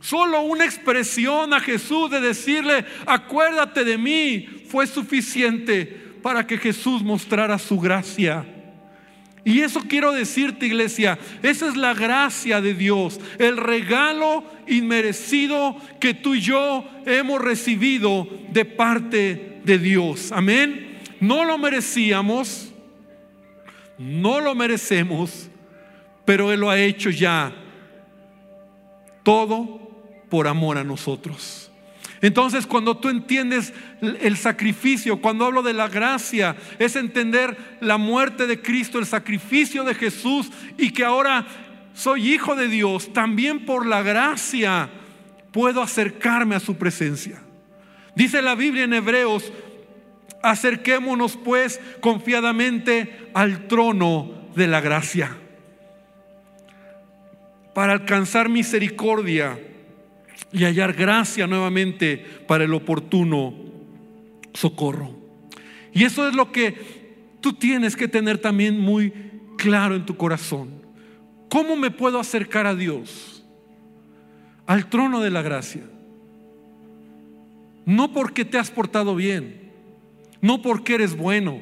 Solo 0.00 0.42
una 0.42 0.64
expresión 0.64 1.52
a 1.52 1.60
Jesús 1.60 2.10
de 2.10 2.20
decirle, 2.20 2.84
acuérdate 3.06 3.84
de 3.84 3.98
mí, 3.98 4.46
fue 4.68 4.86
suficiente 4.86 5.84
para 6.22 6.46
que 6.46 6.58
Jesús 6.58 7.02
mostrara 7.02 7.58
su 7.58 7.80
gracia. 7.80 8.46
Y 9.44 9.60
eso 9.60 9.80
quiero 9.88 10.12
decirte, 10.12 10.66
iglesia, 10.66 11.18
esa 11.42 11.68
es 11.68 11.76
la 11.76 11.94
gracia 11.94 12.60
de 12.60 12.74
Dios, 12.74 13.18
el 13.38 13.56
regalo 13.56 14.44
inmerecido 14.66 15.76
que 16.00 16.12
tú 16.14 16.34
y 16.34 16.42
yo 16.42 16.84
hemos 17.06 17.40
recibido 17.40 18.28
de 18.50 18.64
parte 18.64 19.60
de 19.64 19.78
Dios. 19.78 20.32
Amén. 20.32 20.98
No 21.18 21.44
lo 21.44 21.56
merecíamos, 21.56 22.72
no 23.96 24.40
lo 24.40 24.54
merecemos, 24.54 25.48
pero 26.24 26.52
Él 26.52 26.60
lo 26.60 26.70
ha 26.70 26.78
hecho 26.78 27.10
ya. 27.10 27.52
Todo 29.22 29.87
por 30.28 30.48
amor 30.48 30.78
a 30.78 30.84
nosotros. 30.84 31.70
Entonces, 32.20 32.66
cuando 32.66 32.96
tú 32.96 33.08
entiendes 33.10 33.72
el 34.00 34.36
sacrificio, 34.36 35.20
cuando 35.20 35.44
hablo 35.44 35.62
de 35.62 35.72
la 35.72 35.88
gracia, 35.88 36.56
es 36.78 36.96
entender 36.96 37.56
la 37.80 37.96
muerte 37.96 38.46
de 38.46 38.60
Cristo, 38.60 38.98
el 38.98 39.06
sacrificio 39.06 39.84
de 39.84 39.94
Jesús 39.94 40.50
y 40.76 40.90
que 40.90 41.04
ahora 41.04 41.46
soy 41.94 42.32
hijo 42.32 42.56
de 42.56 42.68
Dios, 42.68 43.12
también 43.12 43.64
por 43.64 43.86
la 43.86 44.02
gracia 44.02 44.90
puedo 45.52 45.80
acercarme 45.80 46.56
a 46.56 46.60
su 46.60 46.76
presencia. 46.76 47.40
Dice 48.16 48.42
la 48.42 48.56
Biblia 48.56 48.84
en 48.84 48.94
Hebreos, 48.94 49.52
acerquémonos 50.42 51.36
pues 51.36 51.80
confiadamente 52.00 53.30
al 53.32 53.68
trono 53.68 54.48
de 54.56 54.66
la 54.66 54.80
gracia 54.80 55.36
para 57.74 57.92
alcanzar 57.92 58.48
misericordia 58.48 59.56
y 60.52 60.64
hallar 60.64 60.92
gracia 60.94 61.46
nuevamente 61.46 62.24
para 62.46 62.64
el 62.64 62.74
oportuno 62.74 63.54
socorro. 64.54 65.16
Y 65.92 66.04
eso 66.04 66.28
es 66.28 66.34
lo 66.34 66.52
que 66.52 67.08
tú 67.40 67.52
tienes 67.54 67.96
que 67.96 68.08
tener 68.08 68.38
también 68.38 68.78
muy 68.78 69.12
claro 69.56 69.94
en 69.94 70.06
tu 70.06 70.16
corazón. 70.16 70.70
¿Cómo 71.48 71.76
me 71.76 71.90
puedo 71.90 72.18
acercar 72.18 72.66
a 72.66 72.74
Dios? 72.74 73.44
Al 74.66 74.88
trono 74.88 75.20
de 75.20 75.30
la 75.30 75.42
gracia. 75.42 75.82
No 77.86 78.12
porque 78.12 78.44
te 78.44 78.58
has 78.58 78.70
portado 78.70 79.14
bien, 79.14 79.70
no 80.42 80.60
porque 80.60 80.94
eres 80.94 81.16
bueno, 81.16 81.58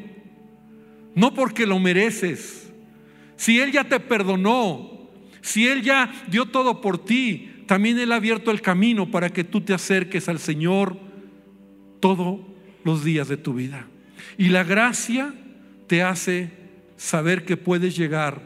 no 1.14 1.34
porque 1.34 1.66
lo 1.66 1.78
mereces. 1.78 2.72
Si 3.36 3.60
Él 3.60 3.70
ya 3.70 3.84
te 3.84 4.00
perdonó, 4.00 5.08
si 5.40 5.68
Él 5.68 5.82
ya 5.82 6.12
dio 6.28 6.46
todo 6.46 6.80
por 6.80 7.04
ti, 7.04 7.55
también 7.66 7.98
Él 7.98 8.12
ha 8.12 8.16
abierto 8.16 8.50
el 8.50 8.62
camino 8.62 9.10
para 9.10 9.30
que 9.30 9.44
tú 9.44 9.60
te 9.60 9.74
acerques 9.74 10.28
al 10.28 10.38
Señor 10.38 10.96
todos 12.00 12.40
los 12.84 13.04
días 13.04 13.28
de 13.28 13.36
tu 13.36 13.54
vida. 13.54 13.86
Y 14.38 14.48
la 14.48 14.64
gracia 14.64 15.34
te 15.86 16.02
hace 16.02 16.50
saber 16.96 17.44
que 17.44 17.56
puedes 17.56 17.96
llegar 17.96 18.40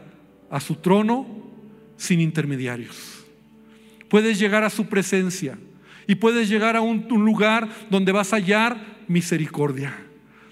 a 0.49 0.59
su 0.59 0.75
trono 0.75 1.27
sin 1.97 2.19
intermediarios. 2.19 3.23
Puedes 4.09 4.39
llegar 4.39 4.63
a 4.63 4.69
su 4.69 4.87
presencia 4.87 5.57
y 6.07 6.15
puedes 6.15 6.49
llegar 6.49 6.75
a 6.75 6.81
un, 6.81 7.07
lugar 7.07 7.69
donde 7.89 8.11
vas 8.11 8.33
a 8.33 8.37
hallar 8.37 9.03
misericordia, 9.07 9.95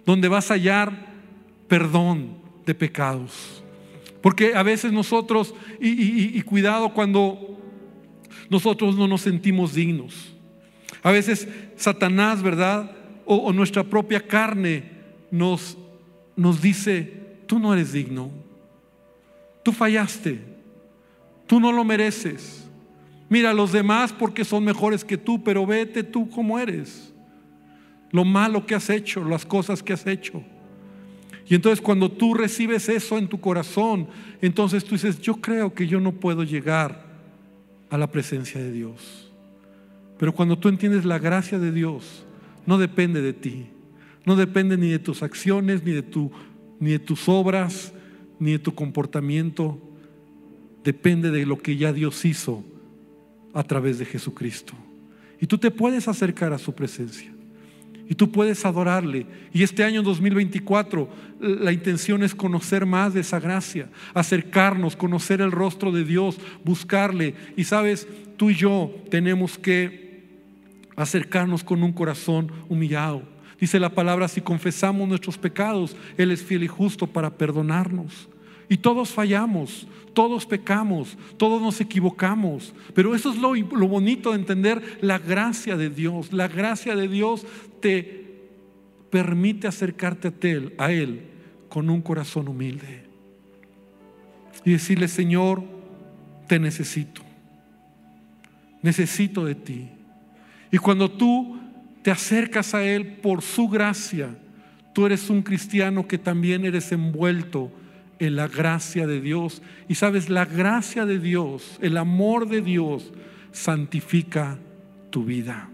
donde 0.05 0.27
vas 0.27 0.51
a 0.51 0.53
hallar 0.53 1.07
perdón 1.67 2.37
de 2.65 2.75
pecados. 2.75 3.63
Porque 4.21 4.53
a 4.53 4.63
veces 4.63 4.91
nosotros, 4.91 5.55
y 5.79 6.41
cuidado 6.41 6.93
cuando 6.93 7.59
nosotros 8.49 8.97
no 8.97 9.07
nos 9.07 9.21
sentimos 9.21 9.73
dignos. 9.73 10.33
A 11.03 11.11
veces 11.11 11.47
Satanás, 11.75 12.41
¿verdad? 12.41 12.91
O, 13.25 13.53
nuestra 13.53 13.83
propia 13.83 14.25
carne 14.25 14.83
nos, 15.29 15.77
nos 16.35 16.61
dice, 16.61 17.13
tú 17.45 17.59
no 17.59 17.73
eres 17.73 17.93
digno, 17.93 18.31
tú 19.61 19.71
fallaste, 19.71 20.41
tú 21.45 21.59
no 21.59 21.71
lo 21.71 21.83
mereces. 21.83 22.67
Mira, 23.29 23.53
los 23.53 23.71
demás 23.71 24.11
porque 24.11 24.43
son 24.43 24.63
mejores 24.63 25.05
que 25.05 25.17
tú, 25.17 25.43
pero 25.43 25.65
vete 25.65 26.03
tú 26.03 26.27
como 26.29 26.57
eres. 26.57 27.13
Lo 28.11 28.25
malo 28.25 28.65
que 28.65 28.73
has 28.73 28.89
hecho, 28.89 29.23
las 29.23 29.45
cosas 29.45 29.83
que 29.83 29.93
has 29.93 30.07
hecho. 30.07 30.43
Y 31.47 31.53
entonces 31.53 31.81
cuando 31.81 32.11
tú 32.11 32.33
recibes 32.33 32.89
eso 32.89 33.19
en 33.19 33.27
tu 33.27 33.39
corazón, 33.39 34.07
entonces 34.41 34.83
tú 34.83 34.95
dices, 34.95 35.21
yo 35.21 35.35
creo 35.35 35.73
que 35.73 35.85
yo 35.85 35.99
no 35.99 36.13
puedo 36.13 36.43
llegar 36.43 37.08
a 37.89 37.97
la 37.97 38.11
presencia 38.11 38.61
de 38.61 38.71
Dios. 38.71 39.31
Pero 40.17 40.33
cuando 40.33 40.57
tú 40.57 40.69
entiendes 40.69 41.05
la 41.05 41.19
gracia 41.19 41.59
de 41.59 41.71
Dios, 41.71 42.25
no 42.65 42.77
depende 42.77 43.21
de 43.21 43.33
ti, 43.33 43.67
no 44.25 44.35
depende 44.35 44.77
ni 44.77 44.89
de 44.89 44.99
tus 44.99 45.23
acciones, 45.23 45.83
ni 45.83 45.91
de, 45.91 46.03
tu, 46.03 46.31
ni 46.79 46.91
de 46.91 46.99
tus 46.99 47.29
obras, 47.29 47.93
ni 48.39 48.51
de 48.51 48.59
tu 48.59 48.75
comportamiento, 48.75 49.79
depende 50.83 51.31
de 51.31 51.45
lo 51.45 51.57
que 51.57 51.77
ya 51.77 51.93
Dios 51.93 52.25
hizo 52.25 52.63
a 53.53 53.63
través 53.63 53.97
de 53.97 54.05
Jesucristo. 54.05 54.73
Y 55.39 55.47
tú 55.47 55.57
te 55.57 55.71
puedes 55.71 56.07
acercar 56.07 56.53
a 56.53 56.57
su 56.57 56.73
presencia. 56.73 57.31
Y 58.09 58.15
tú 58.15 58.31
puedes 58.31 58.65
adorarle. 58.65 59.27
Y 59.53 59.61
este 59.61 59.83
año 59.83 60.01
2024 60.01 61.07
la 61.39 61.71
intención 61.71 62.23
es 62.23 62.33
conocer 62.33 62.87
más 62.87 63.13
de 63.13 63.21
esa 63.21 63.39
gracia, 63.39 63.87
acercarnos, 64.15 64.95
conocer 64.95 65.41
el 65.41 65.51
rostro 65.51 65.91
de 65.91 66.03
Dios, 66.03 66.39
buscarle. 66.65 67.35
Y 67.55 67.65
sabes, 67.65 68.07
tú 68.35 68.49
y 68.49 68.55
yo 68.55 68.91
tenemos 69.11 69.59
que 69.59 70.23
acercarnos 70.95 71.63
con 71.63 71.83
un 71.83 71.93
corazón 71.93 72.51
humillado. 72.67 73.21
Dice 73.61 73.79
la 73.79 73.89
palabra, 73.89 74.27
si 74.27 74.41
confesamos 74.41 75.07
nuestros 75.07 75.37
pecados, 75.37 75.95
Él 76.17 76.31
es 76.31 76.43
fiel 76.43 76.63
y 76.63 76.67
justo 76.67 77.05
para 77.05 77.29
perdonarnos. 77.29 78.27
Y 78.69 78.77
todos 78.77 79.09
fallamos, 79.09 79.87
todos 80.13 80.45
pecamos, 80.45 81.17
todos 81.37 81.59
nos 81.59 81.81
equivocamos. 81.81 82.73
Pero 82.93 83.15
eso 83.15 83.31
es 83.31 83.37
lo, 83.37 83.53
bonito 83.87 84.29
de 84.29 84.37
entender 84.37 84.99
la 85.01 85.17
gracia 85.17 85.75
de 85.75 85.89
Dios. 85.89 86.31
La 86.31 86.47
gracia 86.47 86.95
de 86.95 87.07
Dios 87.07 87.45
te 87.81 88.47
permite 89.09 89.67
acercarte 89.67 90.27
a 90.27 90.47
él, 90.47 90.75
a 90.77 90.91
él 90.91 91.21
con 91.67 91.89
un 91.89 92.01
corazón 92.01 92.47
humilde. 92.47 93.03
Y 94.63 94.71
decirle, 94.71 95.07
Señor, 95.07 95.63
te 96.47 96.59
necesito. 96.59 97.21
Necesito 98.83 99.45
de 99.45 99.55
ti. 99.55 99.89
Y 100.71 100.77
cuando 100.77 101.09
tú 101.09 101.57
te 102.03 102.11
acercas 102.11 102.73
a 102.73 102.83
Él 102.83 103.05
por 103.17 103.41
su 103.41 103.67
gracia, 103.67 104.37
tú 104.93 105.05
eres 105.05 105.29
un 105.29 105.41
cristiano 105.41 106.07
que 106.07 106.17
también 106.17 106.65
eres 106.65 106.91
envuelto 106.91 107.71
en 108.19 108.35
la 108.35 108.47
gracia 108.47 109.07
de 109.07 109.21
Dios. 109.21 109.61
Y 109.87 109.95
sabes, 109.95 110.29
la 110.29 110.45
gracia 110.45 111.05
de 111.05 111.19
Dios, 111.19 111.77
el 111.81 111.97
amor 111.97 112.47
de 112.47 112.61
Dios, 112.61 113.11
santifica 113.51 114.57
tu 115.09 115.25
vida. 115.25 115.69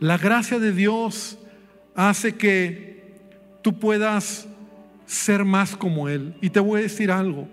La 0.00 0.18
gracia 0.18 0.58
de 0.58 0.72
Dios 0.72 1.38
hace 1.94 2.36
que 2.36 3.02
tú 3.62 3.78
puedas 3.78 4.46
ser 5.06 5.44
más 5.44 5.76
como 5.76 6.08
Él. 6.08 6.34
Y 6.40 6.50
te 6.50 6.60
voy 6.60 6.80
a 6.80 6.82
decir 6.82 7.10
algo, 7.10 7.48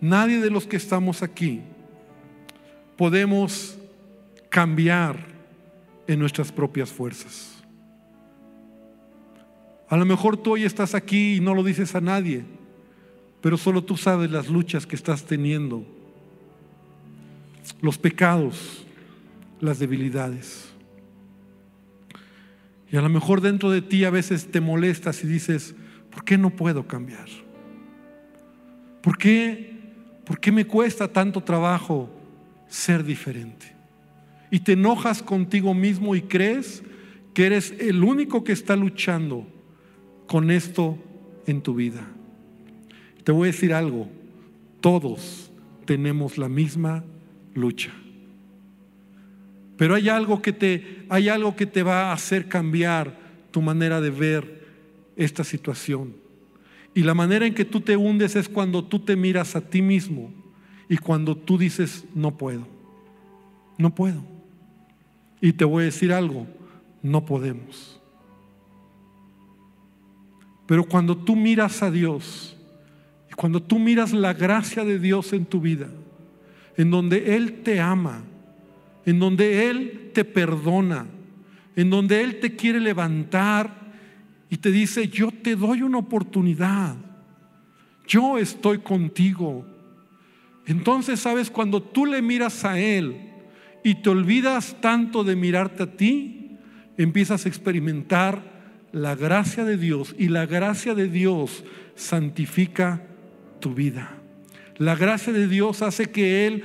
nadie 0.00 0.40
de 0.40 0.50
los 0.50 0.66
que 0.66 0.76
estamos 0.76 1.22
aquí 1.22 1.62
podemos 2.96 3.78
cambiar 4.48 5.16
en 6.06 6.18
nuestras 6.18 6.52
propias 6.52 6.90
fuerzas. 6.90 7.53
A 9.88 9.96
lo 9.96 10.04
mejor 10.04 10.36
tú 10.36 10.52
hoy 10.52 10.64
estás 10.64 10.94
aquí 10.94 11.36
y 11.36 11.40
no 11.40 11.54
lo 11.54 11.62
dices 11.62 11.94
a 11.94 12.00
nadie, 12.00 12.44
pero 13.40 13.58
solo 13.58 13.84
tú 13.84 13.96
sabes 13.96 14.30
las 14.30 14.48
luchas 14.48 14.86
que 14.86 14.96
estás 14.96 15.24
teniendo, 15.24 15.84
los 17.82 17.98
pecados, 17.98 18.86
las 19.60 19.78
debilidades. 19.78 20.70
Y 22.90 22.96
a 22.96 23.02
lo 23.02 23.08
mejor 23.08 23.40
dentro 23.40 23.70
de 23.70 23.82
ti 23.82 24.04
a 24.04 24.10
veces 24.10 24.50
te 24.50 24.60
molestas 24.60 25.22
y 25.24 25.26
dices, 25.26 25.74
¿por 26.10 26.24
qué 26.24 26.38
no 26.38 26.50
puedo 26.50 26.86
cambiar? 26.86 27.26
¿Por 29.02 29.18
qué, 29.18 29.78
¿Por 30.24 30.40
qué 30.40 30.50
me 30.50 30.66
cuesta 30.66 31.08
tanto 31.08 31.42
trabajo 31.42 32.08
ser 32.68 33.04
diferente? 33.04 33.74
Y 34.50 34.60
te 34.60 34.72
enojas 34.72 35.22
contigo 35.22 35.74
mismo 35.74 36.14
y 36.14 36.22
crees 36.22 36.82
que 37.34 37.44
eres 37.44 37.74
el 37.78 38.02
único 38.02 38.44
que 38.44 38.52
está 38.52 38.76
luchando 38.76 39.46
con 40.26 40.50
esto 40.50 40.98
en 41.46 41.60
tu 41.60 41.74
vida. 41.74 42.06
Te 43.22 43.32
voy 43.32 43.48
a 43.48 43.52
decir 43.52 43.72
algo, 43.72 44.08
todos 44.80 45.50
tenemos 45.84 46.38
la 46.38 46.48
misma 46.48 47.04
lucha. 47.54 47.92
Pero 49.76 49.94
hay 49.94 50.08
algo 50.08 50.40
que 50.40 50.52
te 50.52 51.04
hay 51.08 51.28
algo 51.28 51.56
que 51.56 51.66
te 51.66 51.82
va 51.82 52.10
a 52.10 52.12
hacer 52.12 52.48
cambiar 52.48 53.18
tu 53.50 53.60
manera 53.60 54.00
de 54.00 54.10
ver 54.10 54.66
esta 55.16 55.44
situación. 55.44 56.14
Y 56.94 57.02
la 57.02 57.14
manera 57.14 57.46
en 57.46 57.54
que 57.54 57.64
tú 57.64 57.80
te 57.80 57.96
hundes 57.96 58.36
es 58.36 58.48
cuando 58.48 58.84
tú 58.84 59.00
te 59.00 59.16
miras 59.16 59.56
a 59.56 59.60
ti 59.60 59.82
mismo 59.82 60.32
y 60.88 60.96
cuando 60.96 61.36
tú 61.36 61.58
dices, 61.58 62.04
no 62.14 62.36
puedo, 62.36 62.66
no 63.78 63.94
puedo. 63.94 64.22
Y 65.40 65.52
te 65.52 65.64
voy 65.64 65.82
a 65.82 65.86
decir 65.86 66.12
algo, 66.12 66.46
no 67.02 67.24
podemos. 67.24 68.00
Pero 70.74 70.82
cuando 70.82 71.16
tú 71.16 71.36
miras 71.36 71.84
a 71.84 71.90
Dios, 71.92 72.56
y 73.30 73.34
cuando 73.34 73.62
tú 73.62 73.78
miras 73.78 74.12
la 74.12 74.32
gracia 74.32 74.84
de 74.84 74.98
Dios 74.98 75.32
en 75.32 75.46
tu 75.46 75.60
vida, 75.60 75.86
en 76.76 76.90
donde 76.90 77.36
Él 77.36 77.62
te 77.62 77.80
ama, 77.80 78.24
en 79.06 79.20
donde 79.20 79.70
Él 79.70 80.10
te 80.12 80.24
perdona, 80.24 81.06
en 81.76 81.90
donde 81.90 82.24
Él 82.24 82.40
te 82.40 82.56
quiere 82.56 82.80
levantar 82.80 83.92
y 84.50 84.56
te 84.56 84.72
dice, 84.72 85.06
yo 85.06 85.30
te 85.30 85.54
doy 85.54 85.82
una 85.82 85.98
oportunidad, 85.98 86.96
yo 88.08 88.36
estoy 88.36 88.78
contigo. 88.78 89.64
Entonces, 90.66 91.20
sabes, 91.20 91.52
cuando 91.52 91.80
tú 91.80 92.04
le 92.04 92.20
miras 92.20 92.64
a 92.64 92.80
Él 92.80 93.14
y 93.84 93.94
te 93.94 94.10
olvidas 94.10 94.76
tanto 94.80 95.22
de 95.22 95.36
mirarte 95.36 95.84
a 95.84 95.96
ti, 95.96 96.58
empiezas 96.98 97.46
a 97.46 97.48
experimentar 97.48 98.53
la 98.94 99.16
gracia 99.16 99.64
de 99.64 99.76
Dios 99.76 100.14
y 100.16 100.28
la 100.28 100.46
gracia 100.46 100.94
de 100.94 101.08
Dios 101.08 101.64
santifica 101.96 103.02
tu 103.58 103.74
vida. 103.74 104.18
La 104.76 104.94
gracia 104.94 105.32
de 105.32 105.48
Dios 105.48 105.82
hace 105.82 106.06
que 106.06 106.46
Él 106.46 106.62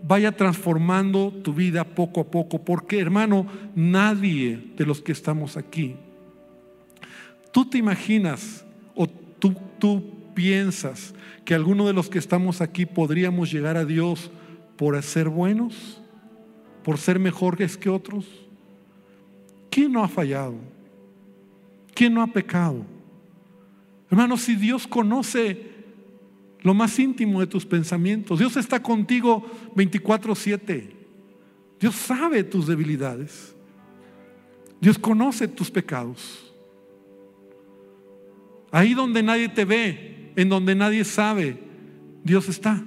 vaya 0.00 0.30
transformando 0.30 1.32
tu 1.32 1.52
vida 1.52 1.82
poco 1.82 2.20
a 2.20 2.30
poco, 2.30 2.64
porque 2.64 3.00
hermano, 3.00 3.48
nadie 3.74 4.70
de 4.76 4.86
los 4.86 5.00
que 5.02 5.10
estamos 5.10 5.56
aquí, 5.56 5.96
tú 7.50 7.68
te 7.68 7.78
imaginas 7.78 8.64
o 8.94 9.08
tú, 9.08 9.56
tú 9.80 10.00
piensas 10.32 11.12
que 11.44 11.54
alguno 11.54 11.88
de 11.88 11.92
los 11.92 12.08
que 12.08 12.20
estamos 12.20 12.60
aquí 12.60 12.86
podríamos 12.86 13.50
llegar 13.50 13.76
a 13.76 13.84
Dios 13.84 14.30
por 14.76 15.02
ser 15.02 15.28
buenos, 15.28 16.00
por 16.84 16.98
ser 16.98 17.18
mejores 17.18 17.76
que 17.76 17.90
otros. 17.90 18.26
¿Quién 19.70 19.90
no 19.90 20.04
ha 20.04 20.08
fallado? 20.08 20.73
¿Quién 21.94 22.14
no 22.14 22.22
ha 22.22 22.26
pecado? 22.26 22.84
Hermano, 24.10 24.36
si 24.36 24.56
Dios 24.56 24.86
conoce 24.86 25.74
lo 26.64 26.72
más 26.72 26.98
íntimo 26.98 27.40
de 27.40 27.46
tus 27.46 27.66
pensamientos. 27.66 28.38
Dios 28.38 28.56
está 28.56 28.82
contigo 28.82 29.44
24/7. 29.76 30.96
Dios 31.78 31.94
sabe 31.94 32.42
tus 32.42 32.66
debilidades. 32.66 33.54
Dios 34.80 34.98
conoce 34.98 35.46
tus 35.46 35.70
pecados. 35.70 36.52
Ahí 38.72 38.94
donde 38.94 39.22
nadie 39.22 39.50
te 39.50 39.66
ve, 39.66 40.32
en 40.36 40.48
donde 40.48 40.74
nadie 40.74 41.04
sabe, 41.04 41.58
Dios 42.24 42.48
está. 42.48 42.82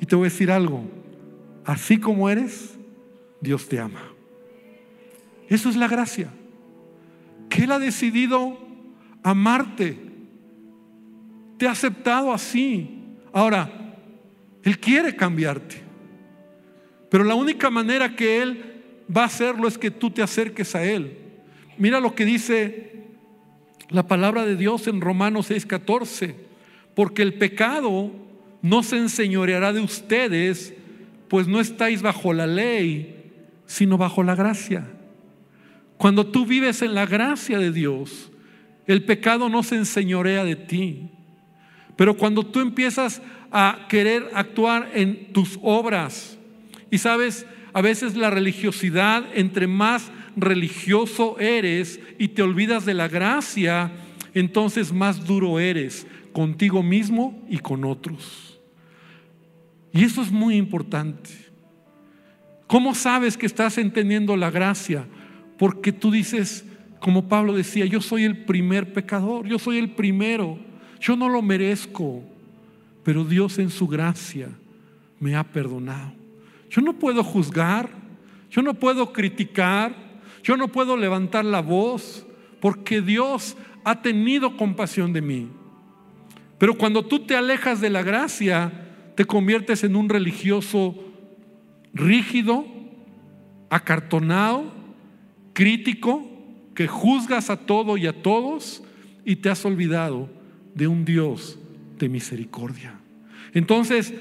Y 0.00 0.06
te 0.06 0.16
voy 0.16 0.26
a 0.26 0.30
decir 0.30 0.50
algo, 0.50 0.82
así 1.64 1.98
como 1.98 2.28
eres, 2.28 2.76
Dios 3.40 3.68
te 3.68 3.78
ama. 3.78 4.02
Eso 5.48 5.68
es 5.68 5.76
la 5.76 5.86
gracia. 5.86 6.32
Que 7.50 7.64
Él 7.64 7.72
ha 7.72 7.78
decidido 7.78 8.56
amarte 9.22 10.10
te 11.60 11.68
ha 11.68 11.72
aceptado 11.72 12.32
así. 12.32 12.88
Ahora, 13.34 13.70
Él 14.62 14.80
quiere 14.80 15.14
cambiarte. 15.14 15.76
Pero 17.10 17.22
la 17.22 17.34
única 17.34 17.68
manera 17.68 18.16
que 18.16 18.40
Él 18.40 18.64
va 19.14 19.24
a 19.24 19.26
hacerlo 19.26 19.68
es 19.68 19.76
que 19.76 19.90
tú 19.90 20.10
te 20.10 20.22
acerques 20.22 20.74
a 20.74 20.82
Él. 20.82 21.18
Mira 21.76 22.00
lo 22.00 22.14
que 22.14 22.24
dice 22.24 23.04
la 23.90 24.06
palabra 24.06 24.46
de 24.46 24.56
Dios 24.56 24.86
en 24.86 25.02
Romanos 25.02 25.50
6:14. 25.50 26.34
Porque 26.94 27.20
el 27.20 27.34
pecado 27.34 28.10
no 28.62 28.82
se 28.82 28.96
enseñoreará 28.96 29.74
de 29.74 29.80
ustedes, 29.80 30.72
pues 31.28 31.46
no 31.46 31.60
estáis 31.60 32.00
bajo 32.00 32.32
la 32.32 32.46
ley, 32.46 33.32
sino 33.66 33.98
bajo 33.98 34.22
la 34.22 34.34
gracia. 34.34 34.86
Cuando 36.00 36.26
tú 36.26 36.46
vives 36.46 36.80
en 36.80 36.94
la 36.94 37.04
gracia 37.04 37.58
de 37.58 37.72
Dios, 37.72 38.30
el 38.86 39.04
pecado 39.04 39.50
no 39.50 39.62
se 39.62 39.76
enseñorea 39.76 40.44
de 40.44 40.56
ti. 40.56 41.10
Pero 41.94 42.16
cuando 42.16 42.42
tú 42.42 42.60
empiezas 42.60 43.20
a 43.50 43.86
querer 43.86 44.30
actuar 44.32 44.92
en 44.94 45.34
tus 45.34 45.58
obras, 45.60 46.38
y 46.90 46.96
sabes, 46.96 47.44
a 47.74 47.82
veces 47.82 48.16
la 48.16 48.30
religiosidad, 48.30 49.26
entre 49.34 49.66
más 49.66 50.10
religioso 50.36 51.38
eres 51.38 52.00
y 52.18 52.28
te 52.28 52.40
olvidas 52.40 52.86
de 52.86 52.94
la 52.94 53.08
gracia, 53.08 53.92
entonces 54.32 54.94
más 54.94 55.26
duro 55.26 55.60
eres 55.60 56.06
contigo 56.32 56.82
mismo 56.82 57.44
y 57.46 57.58
con 57.58 57.84
otros. 57.84 58.58
Y 59.92 60.04
eso 60.04 60.22
es 60.22 60.32
muy 60.32 60.56
importante. 60.56 61.28
¿Cómo 62.66 62.94
sabes 62.94 63.36
que 63.36 63.44
estás 63.44 63.76
entendiendo 63.76 64.34
la 64.34 64.50
gracia? 64.50 65.04
Porque 65.60 65.92
tú 65.92 66.10
dices, 66.10 66.64
como 67.00 67.28
Pablo 67.28 67.52
decía, 67.52 67.84
yo 67.84 68.00
soy 68.00 68.24
el 68.24 68.46
primer 68.46 68.94
pecador, 68.94 69.46
yo 69.46 69.58
soy 69.58 69.76
el 69.76 69.90
primero. 69.90 70.58
Yo 71.02 71.16
no 71.16 71.28
lo 71.28 71.42
merezco, 71.42 72.22
pero 73.04 73.24
Dios 73.26 73.58
en 73.58 73.68
su 73.68 73.86
gracia 73.86 74.48
me 75.18 75.36
ha 75.36 75.44
perdonado. 75.44 76.14
Yo 76.70 76.80
no 76.80 76.94
puedo 76.94 77.22
juzgar, 77.22 77.90
yo 78.50 78.62
no 78.62 78.72
puedo 78.72 79.12
criticar, 79.12 79.94
yo 80.42 80.56
no 80.56 80.68
puedo 80.68 80.96
levantar 80.96 81.44
la 81.44 81.60
voz, 81.60 82.26
porque 82.58 83.02
Dios 83.02 83.54
ha 83.84 84.00
tenido 84.00 84.56
compasión 84.56 85.12
de 85.12 85.20
mí. 85.20 85.48
Pero 86.56 86.72
cuando 86.72 87.04
tú 87.04 87.18
te 87.18 87.36
alejas 87.36 87.82
de 87.82 87.90
la 87.90 88.02
gracia, 88.02 89.12
te 89.14 89.26
conviertes 89.26 89.84
en 89.84 89.94
un 89.94 90.08
religioso 90.08 90.94
rígido, 91.92 92.64
acartonado, 93.68 94.79
crítico, 95.60 96.26
que 96.74 96.88
juzgas 96.88 97.50
a 97.50 97.58
todo 97.58 97.98
y 97.98 98.06
a 98.06 98.14
todos 98.14 98.82
y 99.26 99.36
te 99.36 99.50
has 99.50 99.62
olvidado 99.66 100.30
de 100.74 100.86
un 100.86 101.04
Dios 101.04 101.58
de 101.98 102.08
misericordia. 102.08 102.94
Entonces, 103.52 104.14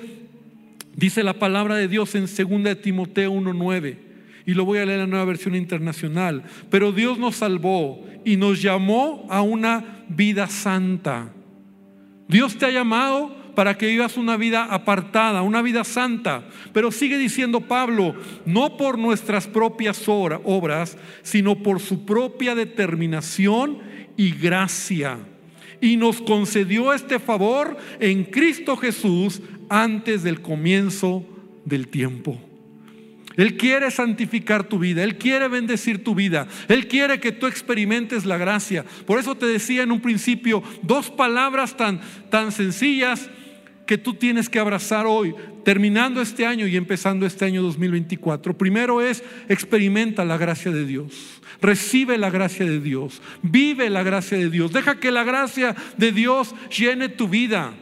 dice 0.98 1.24
la 1.24 1.36
palabra 1.36 1.78
de 1.78 1.88
Dios 1.88 2.14
en 2.16 2.26
2 2.26 2.82
Timoteo 2.82 3.32
1:9, 3.32 3.98
y 4.46 4.54
lo 4.54 4.66
voy 4.66 4.80
a 4.80 4.86
leer 4.86 5.00
en 5.00 5.06
la 5.06 5.08
nueva 5.08 5.24
versión 5.24 5.56
internacional, 5.56 6.44
pero 6.70 6.92
Dios 6.92 7.18
nos 7.18 7.38
salvó 7.38 8.06
y 8.26 8.36
nos 8.36 8.62
llamó 8.62 9.26
a 9.30 9.42
una 9.42 10.04
vida 10.10 10.48
santa. 10.48 11.32
Dios 12.28 12.58
te 12.58 12.66
ha 12.66 12.72
llamado 12.72 13.34
para 13.60 13.78
que 13.78 13.88
vivas 13.88 14.16
una 14.16 14.38
vida 14.38 14.64
apartada, 14.64 15.42
una 15.42 15.62
vida 15.62 15.84
santa. 15.84 16.46
Pero 16.72 16.94
sigue 16.94 17.18
diciendo 17.18 17.60
Pablo, 17.60 18.16
no 18.46 18.78
por 18.78 18.98
nuestras 18.98 19.48
propias 19.48 20.08
obras, 20.08 20.98
sino 21.24 21.62
por 21.62 21.82
su 21.82 22.06
propia 22.06 22.56
determinación 22.56 23.80
y 24.16 24.32
gracia 24.32 25.20
y 25.82 25.98
nos 25.98 26.22
concedió 26.22 26.94
este 26.94 27.20
favor 27.20 27.76
en 28.00 28.24
Cristo 28.24 28.78
Jesús 28.78 29.42
antes 29.68 30.24
del 30.24 30.40
comienzo 30.40 31.26
del 31.66 31.90
tiempo. 31.90 32.40
Él 33.36 33.58
quiere 33.58 33.92
santificar 33.92 34.70
tu 34.70 34.80
vida, 34.80 35.04
Él 35.04 35.18
quiere 35.18 35.50
bendecir 35.50 36.02
tu 36.02 36.16
vida, 36.16 36.48
Él 36.70 36.88
quiere 36.88 37.20
que 37.20 37.34
tú 37.34 37.46
experimentes 37.46 38.24
la 38.24 38.38
gracia. 38.38 38.86
Por 39.06 39.20
eso 39.20 39.36
te 39.36 39.48
decía 39.48 39.84
en 39.84 39.92
un 39.92 40.00
principio 40.00 40.64
dos 40.82 41.10
palabras 41.10 41.76
tan, 41.76 42.00
tan 42.30 42.54
sencillas 42.54 43.30
que 43.90 43.98
tú 43.98 44.14
tienes 44.14 44.50
que 44.50 44.60
abrazar 44.60 45.08
hoy, 45.08 45.34
terminando 45.66 46.22
este 46.22 46.46
año 46.46 46.68
y 46.68 46.78
empezando 46.78 47.26
este 47.26 47.46
año 47.46 47.64
2024. 47.64 48.56
Primero 48.56 49.02
es 49.02 49.24
experimenta 49.48 50.24
la 50.24 50.38
gracia 50.38 50.70
de 50.70 50.86
Dios. 50.86 51.42
Recibe 51.60 52.20
la 52.20 52.30
gracia 52.30 52.68
de 52.68 52.80
Dios. 52.80 53.20
Vive 53.42 53.90
la 53.90 54.04
gracia 54.04 54.38
de 54.38 54.52
Dios. 54.52 54.72
Deja 54.72 55.00
que 55.00 55.10
la 55.10 55.24
gracia 55.24 55.76
de 55.98 56.12
Dios 56.12 56.54
llene 56.70 57.10
tu 57.10 57.28
vida. 57.28 57.74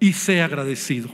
Y 0.00 0.14
sea 0.14 0.46
agradecido. 0.46 1.10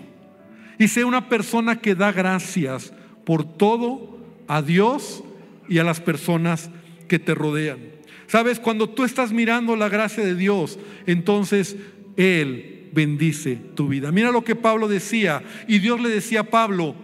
Y 0.79 0.87
sea 0.87 1.05
una 1.05 1.29
persona 1.29 1.81
que 1.81 1.97
da 1.97 2.13
gracias 2.13 2.93
por 3.25 3.57
todo 3.57 4.21
a 4.47 4.63
Dios 4.63 5.25
y 5.69 5.79
a 5.79 5.85
las 5.85 6.01
personas 6.01 6.71
que 7.09 7.19
te 7.19 7.35
rodean. 7.35 7.81
Sabes, 8.29 8.61
cuando 8.61 8.89
tú 8.89 9.03
estás 9.03 9.33
mirando 9.33 9.75
la 9.75 9.89
gracia 9.89 10.25
de 10.25 10.37
Dios, 10.37 10.79
entonces 11.07 11.77
Él 12.17 12.78
bendice 12.93 13.57
tu 13.75 13.89
vida. 13.89 14.13
Mira 14.13 14.31
lo 14.31 14.45
que 14.45 14.57
Pablo 14.57 14.89
decía. 14.89 15.43
Y 15.67 15.79
Dios 15.79 16.01
le 16.01 16.09
decía 16.09 16.41
a 16.41 16.45
Pablo 16.45 16.95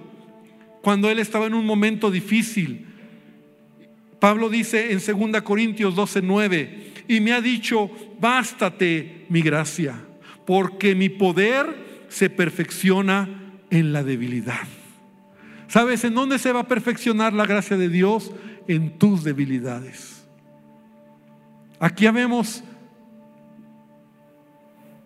cuando 0.83 1.11
él 1.11 1.19
estaba 1.19 1.47
en 1.47 1.55
un 1.55 1.67
momento 1.67 2.11
difícil. 2.11 2.87
Pablo 4.19 4.49
dice 4.49 4.93
en 4.93 5.01
2 5.33 5.43
Corintios 5.43 5.95
12, 5.95 6.23
9, 6.23 6.93
y 7.09 7.21
me 7.21 7.33
ha 7.33 7.41
dicho, 7.41 7.91
bástate 8.19 9.27
mi 9.29 9.43
gracia, 9.43 10.03
porque 10.47 10.95
mi 10.95 11.11
poder 11.11 12.07
se 12.09 12.31
perfecciona 12.31 13.29
en 13.71 13.93
la 13.93 14.03
debilidad. 14.03 14.67
¿Sabes 15.69 16.05
en 16.05 16.15
dónde 16.15 16.39
se 16.39 16.53
va 16.53 16.61
a 16.61 16.69
perfeccionar 16.69 17.33
la 17.35 17.45
gracia 17.45 17.77
de 17.77 17.89
Dios? 17.89 18.33
en 18.69 18.99
tus 18.99 19.25
debilidades. 19.25 20.25
Aquí 21.79 22.09
vemos 22.09 22.63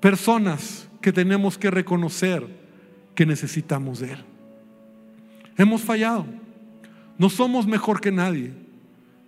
personas 0.00 0.88
que 1.00 1.12
tenemos 1.12 1.58
que 1.58 1.70
reconocer 1.70 2.46
que 3.14 3.26
necesitamos 3.26 4.00
de 4.00 4.12
Él. 4.12 4.24
Hemos 5.56 5.82
fallado. 5.82 6.26
No 7.18 7.28
somos 7.28 7.66
mejor 7.66 8.00
que 8.00 8.12
nadie. 8.12 8.52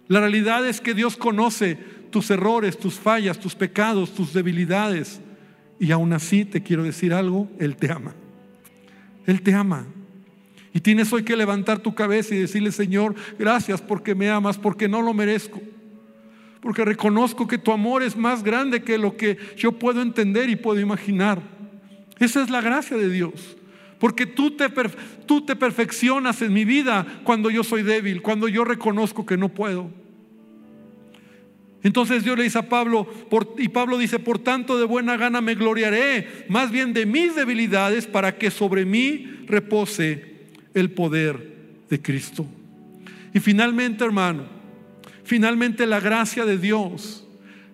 La 0.06 0.20
realidad 0.20 0.66
es 0.66 0.80
que 0.80 0.94
Dios 0.94 1.16
conoce 1.16 1.76
tus 2.10 2.30
errores, 2.30 2.78
tus 2.78 2.94
fallas, 2.94 3.38
tus 3.38 3.54
pecados, 3.54 4.14
tus 4.14 4.32
debilidades. 4.32 5.20
Y 5.78 5.90
aún 5.90 6.12
así 6.12 6.44
te 6.44 6.62
quiero 6.62 6.84
decir 6.84 7.12
algo, 7.12 7.48
Él 7.58 7.76
te 7.76 7.90
ama. 7.90 8.14
Él 9.26 9.42
te 9.42 9.54
ama. 9.54 9.86
Y 10.72 10.80
tienes 10.80 11.12
hoy 11.12 11.24
que 11.24 11.36
levantar 11.36 11.80
tu 11.80 11.94
cabeza 11.94 12.34
y 12.34 12.38
decirle, 12.38 12.70
Señor, 12.70 13.14
gracias 13.38 13.80
porque 13.80 14.14
me 14.14 14.30
amas, 14.30 14.56
porque 14.56 14.88
no 14.88 15.02
lo 15.02 15.12
merezco. 15.12 15.60
Porque 16.60 16.84
reconozco 16.84 17.46
que 17.46 17.58
tu 17.58 17.72
amor 17.72 18.02
es 18.02 18.16
más 18.16 18.42
grande 18.42 18.82
que 18.82 18.98
lo 18.98 19.16
que 19.16 19.38
yo 19.56 19.72
puedo 19.72 20.02
entender 20.02 20.50
y 20.50 20.56
puedo 20.56 20.80
imaginar. 20.80 21.40
Esa 22.18 22.42
es 22.42 22.50
la 22.50 22.60
gracia 22.60 22.96
de 22.96 23.08
Dios. 23.08 23.56
Porque 23.98 24.26
tú 24.26 24.50
te, 24.52 24.68
tú 25.26 25.44
te 25.44 25.56
perfeccionas 25.56 26.42
en 26.42 26.52
mi 26.52 26.64
vida 26.64 27.06
cuando 27.24 27.50
yo 27.50 27.64
soy 27.64 27.82
débil, 27.82 28.22
cuando 28.22 28.48
yo 28.48 28.64
reconozco 28.64 29.26
que 29.26 29.36
no 29.36 29.48
puedo. 29.48 29.90
Entonces 31.82 32.24
Dios 32.24 32.36
le 32.36 32.44
dice 32.44 32.58
a 32.58 32.68
Pablo, 32.68 33.06
y 33.56 33.68
Pablo 33.68 33.96
dice, 33.96 34.18
por 34.18 34.38
tanto 34.38 34.78
de 34.78 34.84
buena 34.84 35.16
gana 35.16 35.40
me 35.40 35.54
gloriaré, 35.54 36.44
más 36.48 36.70
bien 36.70 36.92
de 36.92 37.06
mis 37.06 37.34
debilidades, 37.34 38.06
para 38.06 38.36
que 38.36 38.50
sobre 38.50 38.84
mí 38.84 39.44
repose 39.46 40.48
el 40.74 40.90
poder 40.90 41.56
de 41.88 42.00
Cristo. 42.02 42.46
Y 43.32 43.40
finalmente, 43.40 44.04
hermano, 44.04 44.59
finalmente 45.30 45.86
la 45.86 46.00
gracia 46.00 46.44
de 46.44 46.58
Dios, 46.58 47.24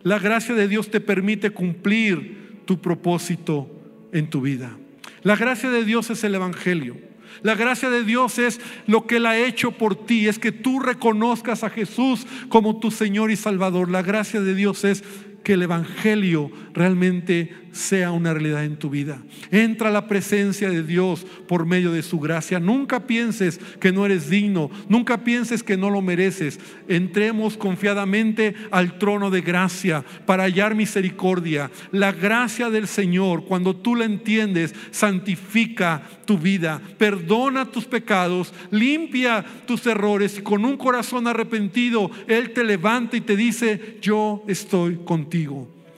la 0.03 0.19
gracia 0.19 0.55
de 0.55 0.69
Dios 0.69 0.90
te 0.90 1.01
permite 1.01 1.49
cumplir 1.49 2.61
tu 2.66 2.83
propósito 2.83 3.66
en 4.12 4.29
tu 4.29 4.42
vida. 4.42 4.77
La 5.23 5.37
gracia 5.37 5.71
de 5.71 5.83
Dios 5.83 6.11
es 6.11 6.23
el 6.23 6.35
Evangelio. 6.35 6.99
La 7.42 7.55
gracia 7.55 7.88
de 7.88 8.05
Dios 8.05 8.38
es 8.38 8.61
lo 8.87 9.07
que 9.07 9.16
Él 9.16 9.25
ha 9.25 9.38
hecho 9.38 9.71
por 9.71 10.05
ti, 10.05 10.29
es 10.29 10.38
que 10.38 10.53
tú 10.53 10.81
reconozcas 10.81 11.64
a 11.64 11.71
Jesús 11.71 12.27
como 12.51 12.79
tu 12.79 12.90
Señor 12.90 13.31
y 13.31 13.37
Salvador. 13.37 13.90
La 13.90 14.03
gracia 14.03 14.42
de 14.42 14.55
Dios 14.55 14.85
es 14.85 15.03
que 15.46 15.52
el 15.52 15.62
Evangelio 15.62 16.50
realmente 16.74 17.54
sea 17.70 18.11
una 18.11 18.32
realidad 18.32 18.64
en 18.64 18.78
tu 18.78 18.90
vida. 18.90 19.22
Entra 19.52 19.90
a 19.90 19.92
la 19.92 20.09
presencia 20.09 20.70
de 20.70 20.82
Dios 20.82 21.24
por 21.46 21.66
medio 21.66 21.92
de 21.92 22.02
su 22.02 22.18
gracia. 22.18 22.59
Nunca 22.59 23.06
pienses 23.06 23.61
que 23.78 23.92
no 23.92 24.04
eres 24.04 24.28
digno, 24.28 24.70
nunca 24.88 25.22
pienses 25.22 25.62
que 25.62 25.76
no 25.76 25.88
lo 25.90 26.02
mereces. 26.02 26.59
Entremos 26.88 27.56
confiadamente 27.56 28.56
al 28.72 28.98
trono 28.98 29.30
de 29.30 29.42
gracia 29.42 30.04
para 30.24 30.44
hallar 30.44 30.74
misericordia. 30.74 31.70
La 31.92 32.11
gracia 32.11 32.68
del 32.68 32.88
Señor, 32.88 33.44
cuando 33.44 33.76
tú 33.76 33.94
la 33.94 34.04
entiendes, 34.04 34.74
santifica 34.90 36.02
tu 36.24 36.38
vida, 36.38 36.82
perdona 36.98 37.70
tus 37.70 37.85
pecados, 37.85 38.52
limpia 38.72 39.44
tus 39.64 39.87
errores 39.87 40.38
y 40.38 40.42
con 40.42 40.64
un 40.64 40.76
corazón 40.76 41.28
arrepentido, 41.28 42.11
Él 42.26 42.50
te 42.52 42.64
levanta 42.64 43.16
y 43.16 43.20
te 43.20 43.37
dice, 43.37 43.98
yo 44.00 44.42
estoy 44.48 44.96
contigo. 45.04 45.36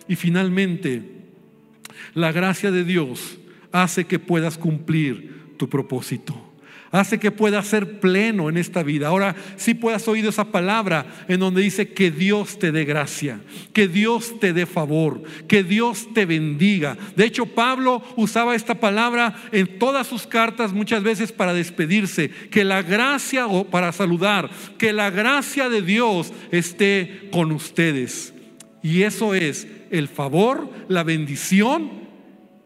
Y 0.08 0.16
finalmente, 0.16 1.02
la 2.14 2.32
gracia 2.32 2.70
de 2.70 2.84
Dios 2.84 3.38
hace 3.72 4.06
que 4.06 4.18
puedas 4.18 4.58
cumplir 4.58 5.54
tu 5.56 5.68
propósito. 5.68 6.44
Hace 6.90 7.18
que 7.18 7.30
puedas 7.30 7.66
ser 7.66 8.00
pleno 8.00 8.48
en 8.48 8.56
esta 8.56 8.82
vida. 8.82 9.08
Ahora 9.08 9.36
si 9.56 9.74
puedas 9.74 10.08
oír 10.08 10.24
esa 10.24 10.46
palabra 10.46 11.04
en 11.28 11.38
donde 11.38 11.60
dice 11.60 11.90
que 11.92 12.10
Dios 12.10 12.58
te 12.58 12.72
dé 12.72 12.86
gracia, 12.86 13.40
que 13.74 13.88
Dios 13.88 14.40
te 14.40 14.54
dé 14.54 14.64
favor, 14.64 15.22
que 15.46 15.62
Dios 15.62 16.08
te 16.14 16.24
bendiga. 16.24 16.96
De 17.14 17.26
hecho, 17.26 17.44
Pablo 17.44 18.02
usaba 18.16 18.54
esta 18.54 18.80
palabra 18.80 19.36
en 19.52 19.78
todas 19.78 20.06
sus 20.06 20.26
cartas 20.26 20.72
muchas 20.72 21.02
veces 21.02 21.30
para 21.30 21.52
despedirse, 21.52 22.30
que 22.50 22.64
la 22.64 22.80
gracia 22.80 23.46
o 23.48 23.64
para 23.64 23.92
saludar, 23.92 24.48
que 24.78 24.94
la 24.94 25.10
gracia 25.10 25.68
de 25.68 25.82
Dios 25.82 26.32
esté 26.50 27.28
con 27.30 27.52
ustedes. 27.52 28.32
Y 28.82 29.02
eso 29.02 29.34
es 29.34 29.66
el 29.90 30.08
favor, 30.08 30.70
la 30.88 31.02
bendición 31.02 31.90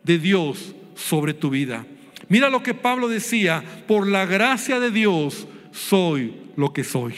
de 0.05 0.19
Dios 0.19 0.75
sobre 0.95 1.35
tu 1.35 1.51
vida. 1.51 1.87
Mira 2.29 2.51
lo 2.51 2.63
que 2.63 2.75
Pablo 2.75 3.09
decía, 3.09 3.63
por 3.87 4.07
la 4.07 4.27
gracia 4.27 4.81
de 4.81 4.91
Dios 4.91 5.47
soy 5.71 6.35
lo 6.57 6.73
que 6.73 6.85
soy. 6.85 7.15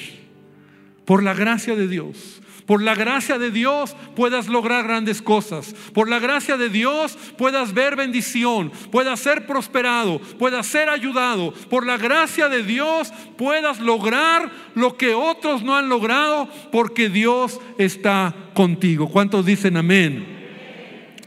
Por 1.04 1.22
la 1.22 1.34
gracia 1.34 1.76
de 1.76 1.88
Dios. 1.88 2.40
Por 2.66 2.82
la 2.82 2.94
gracia 2.94 3.38
de 3.38 3.50
Dios 3.50 3.94
puedas 4.16 4.48
lograr 4.48 4.84
grandes 4.84 5.20
cosas. 5.20 5.74
Por 5.92 6.08
la 6.08 6.18
gracia 6.18 6.56
de 6.56 6.70
Dios 6.70 7.18
puedas 7.36 7.74
ver 7.74 7.94
bendición, 7.96 8.72
puedas 8.90 9.20
ser 9.20 9.46
prosperado, 9.46 10.18
puedas 10.38 10.66
ser 10.66 10.88
ayudado. 10.88 11.52
Por 11.68 11.86
la 11.86 11.98
gracia 11.98 12.48
de 12.48 12.62
Dios 12.62 13.12
puedas 13.36 13.80
lograr 13.80 14.50
lo 14.74 14.96
que 14.96 15.14
otros 15.14 15.62
no 15.62 15.76
han 15.76 15.88
logrado 15.88 16.48
porque 16.72 17.08
Dios 17.08 17.60
está 17.76 18.34
contigo. 18.54 19.08
¿Cuántos 19.08 19.44
dicen 19.44 19.76
amén? 19.76 20.43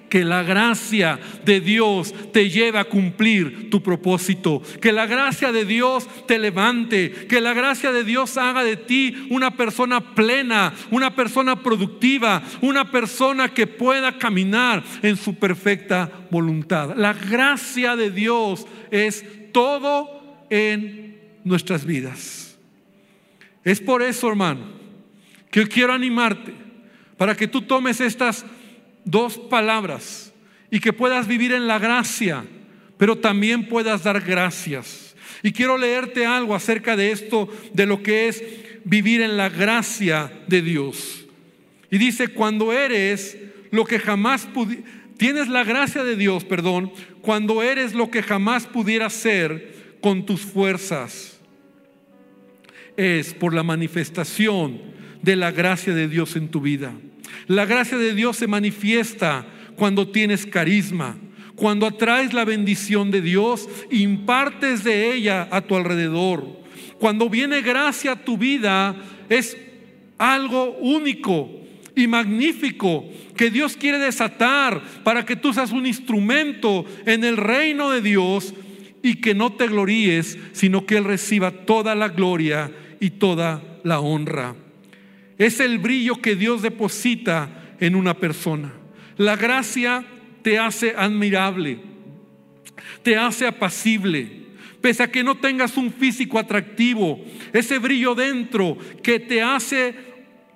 Que 0.09 0.23
la 0.23 0.43
gracia 0.43 1.19
de 1.45 1.59
Dios 1.59 2.13
te 2.31 2.49
lleve 2.49 2.79
a 2.79 2.85
cumplir 2.85 3.69
tu 3.69 3.81
propósito, 3.83 4.61
que 4.81 4.91
la 4.91 5.05
gracia 5.05 5.51
de 5.51 5.65
Dios 5.65 6.07
te 6.27 6.39
levante, 6.39 7.11
que 7.11 7.41
la 7.41 7.53
gracia 7.53 7.91
de 7.91 8.03
Dios 8.03 8.37
haga 8.37 8.63
de 8.63 8.77
ti 8.77 9.27
una 9.29 9.55
persona 9.55 10.15
plena, 10.15 10.73
una 10.91 11.15
persona 11.15 11.61
productiva, 11.61 12.41
una 12.61 12.89
persona 12.89 13.49
que 13.49 13.67
pueda 13.67 14.17
caminar 14.17 14.83
en 15.01 15.17
su 15.17 15.35
perfecta 15.35 16.09
voluntad. 16.29 16.95
La 16.95 17.13
gracia 17.13 17.95
de 17.95 18.11
Dios 18.11 18.65
es 18.91 19.25
todo 19.51 20.45
en 20.49 21.19
nuestras 21.43 21.85
vidas. 21.85 22.57
Es 23.63 23.81
por 23.81 24.01
eso, 24.01 24.29
hermano, 24.29 24.61
que 25.51 25.67
quiero 25.67 25.93
animarte 25.93 26.53
para 27.17 27.35
que 27.35 27.47
tú 27.47 27.61
tomes 27.61 27.99
estas 27.99 28.45
dos 29.07 29.37
palabras 29.37 30.33
y 30.69 30.79
que 30.79 30.93
puedas 30.93 31.27
vivir 31.27 31.53
en 31.53 31.65
la 31.65 31.79
gracia, 31.79 32.45
pero 32.97 33.17
también 33.17 33.67
puedas 33.67 34.03
dar 34.03 34.21
gracias. 34.21 35.15
Y 35.41 35.51
quiero 35.51 35.77
leerte 35.77 36.25
algo 36.25 36.53
acerca 36.53 36.95
de 36.95 37.11
esto, 37.11 37.49
de 37.73 37.85
lo 37.85 38.03
que 38.03 38.27
es 38.27 38.43
vivir 38.83 39.21
en 39.21 39.37
la 39.37 39.49
gracia 39.49 40.31
de 40.47 40.61
Dios. 40.61 41.25
Y 41.89 41.97
dice, 41.97 42.27
cuando 42.29 42.73
eres 42.73 43.37
lo 43.71 43.85
que 43.85 43.99
jamás 43.99 44.47
tienes 45.17 45.47
la 45.47 45.63
gracia 45.63 46.03
de 46.03 46.15
Dios, 46.15 46.43
perdón, 46.43 46.91
cuando 47.21 47.63
eres 47.63 47.93
lo 47.93 48.11
que 48.11 48.21
jamás 48.21 48.65
pudieras 48.65 49.13
ser 49.13 49.97
con 50.01 50.25
tus 50.25 50.41
fuerzas, 50.41 51.39
es 52.97 53.33
por 53.33 53.53
la 53.53 53.63
manifestación 53.63 54.81
de 55.21 55.35
la 55.35 55.51
gracia 55.51 55.93
de 55.93 56.07
Dios 56.07 56.35
en 56.35 56.49
tu 56.49 56.61
vida. 56.61 56.93
La 57.47 57.65
gracia 57.65 57.97
de 57.97 58.13
Dios 58.13 58.37
se 58.37 58.47
manifiesta 58.47 59.45
cuando 59.75 60.09
tienes 60.09 60.45
carisma, 60.45 61.17
cuando 61.55 61.85
atraes 61.85 62.33
la 62.33 62.45
bendición 62.45 63.11
de 63.11 63.21
Dios, 63.21 63.67
impartes 63.91 64.83
de 64.83 65.13
ella 65.13 65.47
a 65.51 65.61
tu 65.61 65.75
alrededor. 65.75 66.45
Cuando 66.99 67.29
viene 67.29 67.61
gracia 67.61 68.13
a 68.13 68.23
tu 68.23 68.37
vida, 68.37 68.95
es 69.29 69.57
algo 70.17 70.77
único 70.77 71.49
y 71.95 72.07
magnífico 72.07 73.05
que 73.35 73.49
Dios 73.49 73.75
quiere 73.75 73.97
desatar 73.97 74.81
para 75.03 75.25
que 75.25 75.35
tú 75.35 75.53
seas 75.53 75.71
un 75.71 75.85
instrumento 75.85 76.85
en 77.05 77.23
el 77.23 77.37
reino 77.37 77.91
de 77.91 78.01
Dios 78.01 78.53
y 79.01 79.15
que 79.15 79.33
no 79.33 79.53
te 79.53 79.67
gloríes, 79.67 80.37
sino 80.53 80.85
que 80.85 80.97
Él 80.97 81.05
reciba 81.05 81.51
toda 81.51 81.95
la 81.95 82.09
gloria 82.09 82.71
y 82.99 83.11
toda 83.11 83.61
la 83.83 83.99
honra. 83.99 84.55
Es 85.37 85.59
el 85.59 85.77
brillo 85.79 86.21
que 86.21 86.35
Dios 86.35 86.61
deposita 86.61 87.75
en 87.79 87.95
una 87.95 88.15
persona. 88.15 88.73
La 89.17 89.35
gracia 89.35 90.05
te 90.41 90.57
hace 90.57 90.93
admirable, 90.95 91.79
te 93.03 93.17
hace 93.17 93.45
apacible. 93.45 94.47
Pese 94.81 95.03
a 95.03 95.11
que 95.11 95.23
no 95.23 95.35
tengas 95.35 95.75
un 95.75 95.91
físico 95.91 96.37
atractivo, 96.37 97.19
ese 97.51 97.79
brillo 97.79 98.13
dentro 98.15 98.77
que 99.01 99.19
te 99.19 99.41
hace 99.41 99.95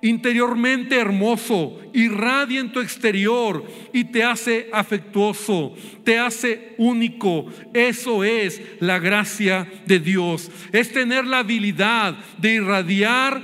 interiormente 0.00 0.96
hermoso, 0.96 1.80
irradia 1.92 2.60
en 2.60 2.72
tu 2.72 2.80
exterior 2.80 3.64
y 3.92 4.04
te 4.04 4.24
hace 4.24 4.68
afectuoso, 4.72 5.74
te 6.04 6.18
hace 6.18 6.74
único. 6.76 7.46
Eso 7.72 8.24
es 8.24 8.60
la 8.80 8.98
gracia 8.98 9.70
de 9.86 10.00
Dios. 10.00 10.50
Es 10.72 10.92
tener 10.92 11.24
la 11.24 11.38
habilidad 11.38 12.16
de 12.38 12.54
irradiar 12.54 13.42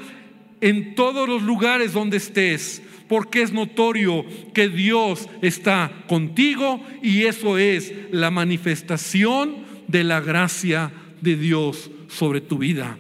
en 0.61 0.95
todos 0.95 1.29
los 1.29 1.43
lugares 1.43 1.93
donde 1.93 2.17
estés, 2.17 2.83
porque 3.09 3.43
es 3.43 3.53
notorio 3.53 4.25
que 4.53 4.69
Dios 4.69 5.29
está 5.43 6.05
contigo 6.09 6.81
y 7.03 7.25
eso 7.25 7.59
es 7.59 7.93
la 8.11 8.31
manifestación 8.31 9.57
de 9.87 10.05
la 10.05 10.21
gracia 10.21 10.93
de 11.21 11.37
Dios 11.37 11.91
sobre 12.09 12.41
tu 12.41 12.59
vida. 12.59 12.99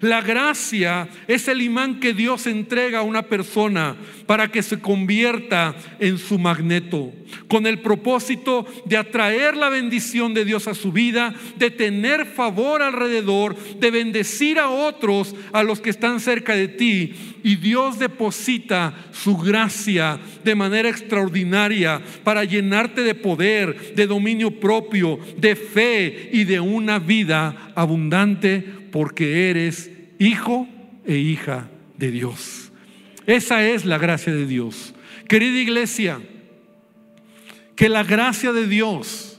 La 0.00 0.20
gracia 0.22 1.08
es 1.26 1.48
el 1.48 1.60
imán 1.60 1.98
que 1.98 2.14
Dios 2.14 2.46
entrega 2.46 3.00
a 3.00 3.02
una 3.02 3.22
persona 3.22 3.96
para 4.28 4.48
que 4.48 4.62
se 4.62 4.78
convierta 4.78 5.74
en 5.98 6.18
su 6.18 6.38
magneto, 6.38 7.14
con 7.48 7.66
el 7.66 7.78
propósito 7.78 8.66
de 8.84 8.98
atraer 8.98 9.56
la 9.56 9.70
bendición 9.70 10.34
de 10.34 10.44
Dios 10.44 10.68
a 10.68 10.74
su 10.74 10.92
vida, 10.92 11.34
de 11.56 11.70
tener 11.70 12.26
favor 12.26 12.82
alrededor, 12.82 13.56
de 13.56 13.90
bendecir 13.90 14.58
a 14.58 14.68
otros, 14.68 15.34
a 15.54 15.62
los 15.62 15.80
que 15.80 15.88
están 15.88 16.20
cerca 16.20 16.54
de 16.54 16.68
ti. 16.68 17.14
Y 17.42 17.56
Dios 17.56 17.98
deposita 17.98 18.92
su 19.12 19.34
gracia 19.38 20.20
de 20.44 20.54
manera 20.54 20.90
extraordinaria 20.90 22.02
para 22.22 22.44
llenarte 22.44 23.00
de 23.00 23.14
poder, 23.14 23.94
de 23.94 24.06
dominio 24.06 24.60
propio, 24.60 25.18
de 25.38 25.56
fe 25.56 26.28
y 26.34 26.44
de 26.44 26.60
una 26.60 26.98
vida 26.98 27.72
abundante 27.74 28.62
porque 28.92 29.48
eres 29.48 29.90
hijo 30.18 30.68
e 31.06 31.16
hija 31.16 31.70
de 31.96 32.10
Dios. 32.10 32.67
Esa 33.28 33.62
es 33.62 33.84
la 33.84 33.98
gracia 33.98 34.32
de 34.32 34.46
Dios. 34.46 34.94
Querida 35.28 35.58
iglesia, 35.58 36.18
que 37.76 37.90
la 37.90 38.02
gracia 38.02 38.54
de 38.54 38.66
Dios 38.66 39.38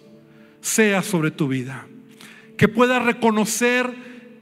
sea 0.62 1.02
sobre 1.02 1.32
tu 1.32 1.48
vida. 1.48 1.88
Que 2.56 2.68
puedas 2.68 3.04
reconocer 3.04 3.92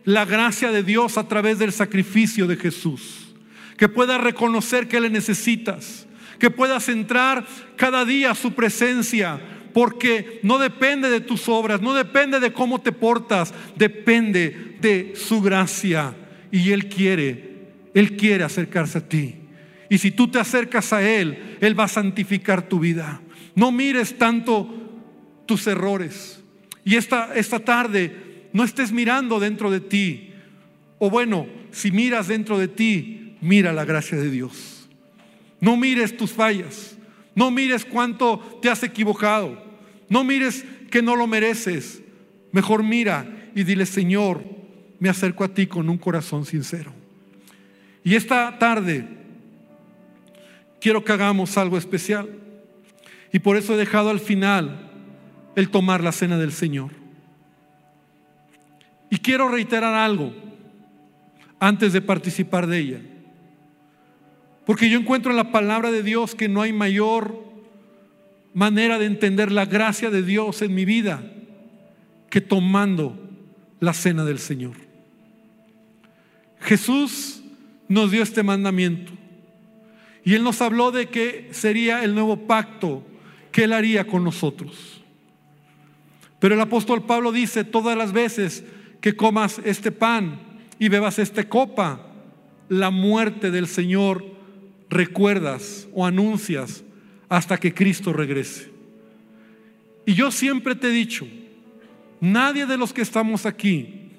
la 0.04 0.26
gracia 0.26 0.74
de 0.74 0.84
Dios 0.84 1.18
a 1.18 1.30
través 1.30 1.60
del 1.60 1.72
sacrificio 1.72 2.46
de 2.46 2.58
Jesús. 2.58 3.34
Que 3.78 3.88
puedas 3.88 4.20
reconocer 4.20 4.90
que 4.90 5.00
le 5.00 5.10
necesitas. 5.10 6.08
Que 6.40 6.50
puedas 6.50 6.90
entrar 6.90 7.48
cada 7.78 8.04
día 8.04 8.32
a 8.32 8.36
su 8.36 8.52
presencia 8.52 9.40
porque 9.74 10.42
no 10.44 10.58
depende 10.58 11.10
de 11.10 11.22
tus 11.22 11.48
obras, 11.48 11.82
no 11.82 11.94
depende 11.94 12.42
de 12.42 12.52
cómo 12.52 12.82
te 12.82 12.92
portas, 12.92 13.54
depende 13.78 14.76
de 14.82 15.14
su 15.16 15.42
gracia. 15.42 16.16
Y 16.52 16.72
Él 16.72 16.90
quiere, 16.90 17.57
Él 17.98 18.16
quiere 18.16 18.44
acercarse 18.44 19.00
a 19.00 19.10
ti. 19.10 19.34
Y 19.90 19.98
si 19.98 20.12
tú 20.12 20.28
te 20.28 20.38
acercas 20.38 20.94
a 20.94 21.02
Él, 21.02 21.58
Él 21.62 21.80
va 21.80 21.86
a 21.86 21.88
santificar 21.88 22.70
tu 22.70 22.80
vida. 22.80 23.22
No 23.56 23.72
mires 23.72 24.20
tanto 24.20 24.70
tus 25.48 25.66
errores. 25.66 26.44
Y 26.86 26.96
esta, 26.96 27.34
esta 27.34 27.58
tarde 27.58 28.50
no 28.54 28.64
estés 28.64 28.92
mirando 28.92 29.40
dentro 29.40 29.72
de 29.72 29.80
ti. 29.80 30.30
O 31.00 31.10
bueno, 31.10 31.48
si 31.72 31.90
miras 31.90 32.28
dentro 32.28 32.60
de 32.60 32.68
ti, 32.68 33.36
mira 33.42 33.74
la 33.74 33.84
gracia 33.84 34.16
de 34.16 34.30
Dios. 34.30 34.88
No 35.60 35.76
mires 35.76 36.16
tus 36.16 36.32
fallas. 36.32 37.00
No 37.34 37.50
mires 37.50 37.84
cuánto 37.84 38.60
te 38.62 38.70
has 38.70 38.84
equivocado. 38.84 39.60
No 40.08 40.24
mires 40.24 40.64
que 40.92 41.02
no 41.02 41.16
lo 41.16 41.26
mereces. 41.26 42.04
Mejor 42.52 42.84
mira 42.84 43.50
y 43.56 43.64
dile, 43.64 43.88
Señor, 43.88 44.44
me 45.00 45.10
acerco 45.10 45.44
a 45.44 45.52
ti 45.52 45.66
con 45.66 45.90
un 45.90 45.98
corazón 45.98 46.46
sincero. 46.46 47.07
Y 48.08 48.16
esta 48.16 48.58
tarde 48.58 49.06
quiero 50.80 51.04
que 51.04 51.12
hagamos 51.12 51.58
algo 51.58 51.78
especial. 51.78 52.30
Y 53.34 53.40
por 53.40 53.58
eso 53.58 53.74
he 53.74 53.78
dejado 53.78 54.12
al 54.12 54.22
final 54.22 54.90
el 55.58 55.70
tomar 55.70 56.02
la 56.02 56.14
cena 56.14 56.38
del 56.38 56.54
Señor. 56.54 56.92
Y 59.10 59.18
quiero 59.18 59.50
reiterar 59.50 59.94
algo 59.94 60.34
antes 61.60 61.92
de 61.92 62.00
participar 62.00 62.66
de 62.68 62.80
ella. 62.80 63.02
Porque 64.66 64.90
yo 64.90 64.98
encuentro 64.98 65.32
en 65.32 65.38
la 65.38 65.52
palabra 65.52 65.92
de 65.92 66.02
Dios 66.02 66.34
que 66.34 66.48
no 66.48 66.62
hay 66.62 66.72
mayor 66.72 67.44
manera 68.54 69.00
de 69.00 69.06
entender 69.08 69.52
la 69.52 69.66
gracia 69.66 70.10
de 70.10 70.24
Dios 70.24 70.62
en 70.62 70.74
mi 70.74 70.86
vida 70.86 71.30
que 72.30 72.40
tomando 72.40 73.20
la 73.82 73.92
cena 73.92 74.24
del 74.24 74.40
Señor. 74.40 74.78
Jesús 76.62 77.44
nos 77.88 78.12
dio 78.12 78.24
este 78.24 78.44
mandamiento 78.44 79.14
y 80.28 80.34
Él 80.34 80.44
nos 80.44 80.62
habló 80.62 80.92
de 80.92 81.08
que 81.08 81.48
sería 81.52 82.04
el 82.04 82.14
nuevo 82.14 82.48
pacto 82.48 83.02
que 83.50 83.64
Él 83.64 83.72
haría 83.72 84.06
con 84.06 84.26
nosotros. 84.26 85.02
Pero 86.40 86.56
el 86.56 86.60
apóstol 86.60 87.06
Pablo 87.06 87.32
dice, 87.32 87.64
todas 87.64 87.98
las 87.98 88.12
veces 88.12 88.66
que 89.00 89.16
comas 89.16 89.62
este 89.64 89.90
pan 89.90 90.38
y 90.80 90.90
bebas 90.90 91.18
esta 91.18 91.48
copa, 91.48 92.08
la 92.68 92.90
muerte 92.90 93.52
del 93.52 93.68
Señor 93.68 94.26
recuerdas 94.90 95.88
o 95.94 96.06
anuncias 96.06 96.84
hasta 97.30 97.58
que 97.58 97.74
Cristo 97.74 98.12
regrese. 98.12 98.70
Y 100.06 100.14
yo 100.14 100.30
siempre 100.30 100.76
te 100.76 100.88
he 100.88 100.92
dicho, 100.92 101.26
nadie 102.20 102.66
de 102.66 102.78
los 102.78 102.92
que 102.92 103.02
estamos 103.02 103.46
aquí 103.46 104.12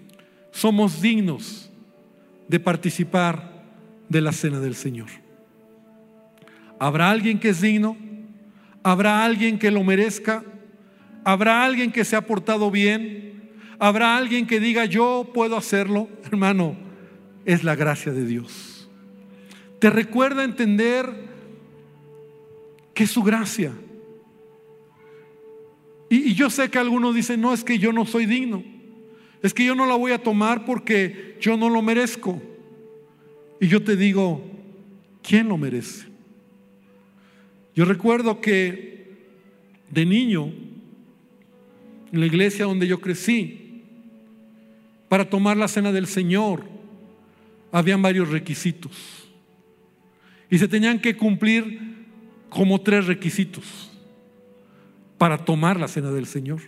somos 0.52 1.02
dignos 1.02 1.70
de 2.48 2.58
participar 2.58 3.57
de 4.08 4.20
la 4.20 4.32
cena 4.32 4.60
del 4.60 4.74
Señor. 4.74 5.08
¿Habrá 6.78 7.10
alguien 7.10 7.38
que 7.38 7.50
es 7.50 7.60
digno? 7.60 7.96
¿Habrá 8.82 9.24
alguien 9.24 9.58
que 9.58 9.70
lo 9.70 9.82
merezca? 9.84 10.44
¿Habrá 11.24 11.64
alguien 11.64 11.92
que 11.92 12.04
se 12.04 12.16
ha 12.16 12.26
portado 12.26 12.70
bien? 12.70 13.50
¿Habrá 13.78 14.16
alguien 14.16 14.46
que 14.46 14.60
diga 14.60 14.84
yo 14.84 15.30
puedo 15.34 15.56
hacerlo? 15.56 16.08
Hermano, 16.24 16.76
es 17.44 17.64
la 17.64 17.74
gracia 17.74 18.12
de 18.12 18.24
Dios. 18.24 18.88
Te 19.78 19.90
recuerda 19.90 20.44
entender 20.44 21.28
que 22.94 23.04
es 23.04 23.10
su 23.10 23.22
gracia. 23.22 23.72
Y, 26.08 26.34
yo 26.34 26.50
sé 26.50 26.70
que 26.70 26.78
algunos 26.78 27.14
dicen, 27.14 27.40
no, 27.40 27.52
es 27.52 27.62
que 27.62 27.78
yo 27.78 27.92
no 27.92 28.06
soy 28.06 28.26
digno. 28.26 28.64
Es 29.42 29.54
que 29.54 29.64
yo 29.64 29.74
no 29.74 29.86
la 29.86 29.94
voy 29.94 30.12
a 30.12 30.22
tomar 30.22 30.64
porque 30.64 31.36
yo 31.40 31.56
no 31.56 31.68
lo 31.68 31.82
merezco. 31.82 32.42
Y 33.60 33.68
yo 33.68 33.82
te 33.82 33.96
digo, 33.96 34.42
¿quién 35.22 35.48
lo 35.48 35.56
merece? 35.56 36.06
Yo 37.74 37.84
recuerdo 37.84 38.40
que 38.40 39.16
de 39.90 40.04
niño, 40.04 40.52
en 42.12 42.20
la 42.20 42.26
iglesia 42.26 42.64
donde 42.64 42.86
yo 42.86 43.00
crecí, 43.00 43.82
para 45.08 45.28
tomar 45.28 45.56
la 45.56 45.68
cena 45.68 45.92
del 45.92 46.06
Señor, 46.06 46.64
habían 47.72 48.02
varios 48.02 48.28
requisitos. 48.28 49.28
Y 50.50 50.58
se 50.58 50.68
tenían 50.68 51.00
que 51.00 51.16
cumplir 51.16 52.06
como 52.48 52.80
tres 52.80 53.06
requisitos 53.06 53.90
para 55.18 55.44
tomar 55.44 55.78
la 55.78 55.88
cena 55.88 56.10
del 56.10 56.26
Señor. 56.26 56.60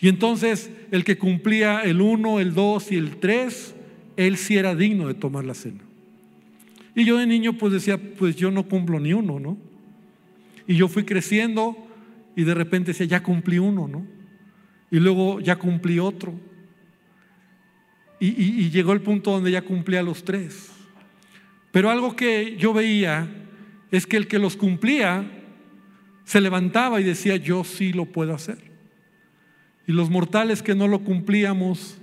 Y 0.00 0.08
entonces 0.08 0.70
el 0.90 1.04
que 1.04 1.18
cumplía 1.18 1.80
el 1.80 2.00
uno, 2.00 2.40
el 2.40 2.54
dos 2.54 2.92
y 2.92 2.96
el 2.96 3.16
tres, 3.16 3.74
él 4.18 4.36
sí 4.36 4.56
era 4.56 4.74
digno 4.74 5.06
de 5.06 5.14
tomar 5.14 5.44
la 5.44 5.54
cena. 5.54 5.80
Y 6.94 7.04
yo 7.04 7.16
de 7.16 7.26
niño 7.26 7.52
pues 7.52 7.72
decía, 7.72 7.96
pues 7.96 8.34
yo 8.34 8.50
no 8.50 8.68
cumplo 8.68 8.98
ni 8.98 9.12
uno, 9.12 9.38
¿no? 9.38 9.56
Y 10.66 10.74
yo 10.74 10.88
fui 10.88 11.04
creciendo 11.04 11.76
y 12.34 12.42
de 12.42 12.52
repente 12.52 12.90
decía, 12.90 13.06
ya 13.06 13.22
cumplí 13.22 13.58
uno, 13.58 13.86
¿no? 13.86 14.04
Y 14.90 14.98
luego 14.98 15.38
ya 15.40 15.56
cumplí 15.56 16.00
otro. 16.00 16.34
Y, 18.18 18.26
y 18.26 18.70
llegó 18.70 18.92
el 18.92 19.00
punto 19.00 19.30
donde 19.30 19.52
ya 19.52 19.62
cumplía 19.62 20.02
los 20.02 20.24
tres. 20.24 20.72
Pero 21.70 21.88
algo 21.88 22.16
que 22.16 22.56
yo 22.56 22.72
veía 22.72 23.28
es 23.92 24.04
que 24.04 24.16
el 24.16 24.26
que 24.26 24.40
los 24.40 24.56
cumplía 24.56 25.30
se 26.24 26.40
levantaba 26.40 27.00
y 27.00 27.04
decía, 27.04 27.36
yo 27.36 27.62
sí 27.62 27.92
lo 27.92 28.06
puedo 28.06 28.34
hacer. 28.34 28.58
Y 29.86 29.92
los 29.92 30.10
mortales 30.10 30.60
que 30.62 30.74
no 30.74 30.88
lo 30.88 31.04
cumplíamos, 31.04 31.98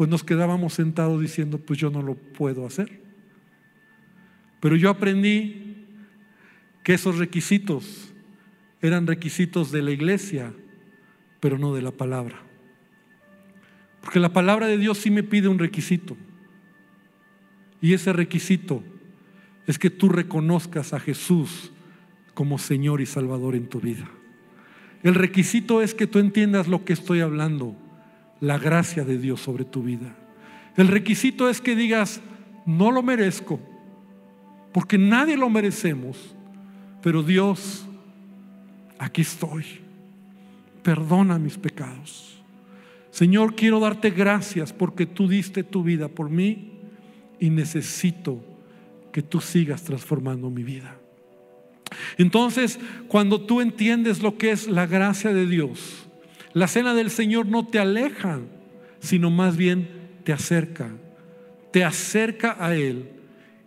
pues 0.00 0.08
nos 0.08 0.24
quedábamos 0.24 0.72
sentados 0.72 1.20
diciendo, 1.20 1.58
pues 1.58 1.78
yo 1.78 1.90
no 1.90 2.00
lo 2.00 2.14
puedo 2.14 2.64
hacer. 2.64 3.02
Pero 4.58 4.74
yo 4.74 4.88
aprendí 4.88 5.84
que 6.82 6.94
esos 6.94 7.18
requisitos 7.18 8.10
eran 8.80 9.06
requisitos 9.06 9.70
de 9.70 9.82
la 9.82 9.90
iglesia, 9.90 10.54
pero 11.38 11.58
no 11.58 11.74
de 11.74 11.82
la 11.82 11.90
palabra. 11.90 12.40
Porque 14.00 14.20
la 14.20 14.32
palabra 14.32 14.68
de 14.68 14.78
Dios 14.78 14.96
sí 14.96 15.10
me 15.10 15.22
pide 15.22 15.48
un 15.48 15.58
requisito. 15.58 16.16
Y 17.82 17.92
ese 17.92 18.14
requisito 18.14 18.82
es 19.66 19.78
que 19.78 19.90
tú 19.90 20.08
reconozcas 20.08 20.94
a 20.94 21.00
Jesús 21.00 21.72
como 22.32 22.56
Señor 22.56 23.02
y 23.02 23.04
Salvador 23.04 23.54
en 23.54 23.68
tu 23.68 23.82
vida. 23.82 24.08
El 25.02 25.14
requisito 25.14 25.82
es 25.82 25.92
que 25.92 26.06
tú 26.06 26.20
entiendas 26.20 26.68
lo 26.68 26.86
que 26.86 26.94
estoy 26.94 27.20
hablando, 27.20 27.76
la 28.40 28.58
gracia 28.58 29.04
de 29.04 29.18
Dios 29.18 29.40
sobre 29.40 29.64
tu 29.64 29.82
vida. 29.82 30.16
El 30.76 30.88
requisito 30.88 31.48
es 31.48 31.60
que 31.60 31.76
digas, 31.76 32.20
no 32.66 32.90
lo 32.90 33.02
merezco, 33.02 33.60
porque 34.72 34.98
nadie 34.98 35.36
lo 35.36 35.50
merecemos, 35.50 36.34
pero 37.02 37.22
Dios, 37.22 37.86
aquí 38.98 39.22
estoy, 39.22 39.64
perdona 40.82 41.38
mis 41.38 41.58
pecados. 41.58 42.42
Señor, 43.10 43.56
quiero 43.56 43.80
darte 43.80 44.10
gracias 44.10 44.72
porque 44.72 45.06
tú 45.06 45.28
diste 45.28 45.64
tu 45.64 45.82
vida 45.82 46.08
por 46.08 46.30
mí 46.30 46.72
y 47.40 47.50
necesito 47.50 48.44
que 49.12 49.22
tú 49.22 49.40
sigas 49.40 49.82
transformando 49.82 50.48
mi 50.50 50.62
vida. 50.62 50.96
Entonces, 52.18 52.78
cuando 53.08 53.40
tú 53.40 53.60
entiendes 53.60 54.22
lo 54.22 54.38
que 54.38 54.52
es 54.52 54.68
la 54.68 54.86
gracia 54.86 55.32
de 55.32 55.46
Dios, 55.46 56.06
la 56.52 56.66
cena 56.66 56.94
del 56.94 57.10
Señor 57.10 57.46
no 57.46 57.66
te 57.66 57.78
aleja, 57.78 58.40
sino 59.00 59.30
más 59.30 59.56
bien 59.56 59.88
te 60.24 60.32
acerca. 60.32 60.90
te 61.70 61.84
acerca 61.84 62.56
a 62.58 62.74
Él 62.74 63.10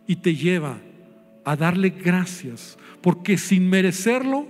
y 0.07 0.17
te 0.17 0.35
lleva 0.35 0.77
a 1.45 1.55
darle 1.55 1.89
gracias, 1.89 2.77
porque 3.01 3.37
sin 3.37 3.69
merecerlo, 3.69 4.45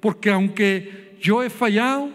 porque 0.00 0.30
aunque 0.30 1.16
yo 1.20 1.42
he 1.42 1.50
fallado, 1.50 2.10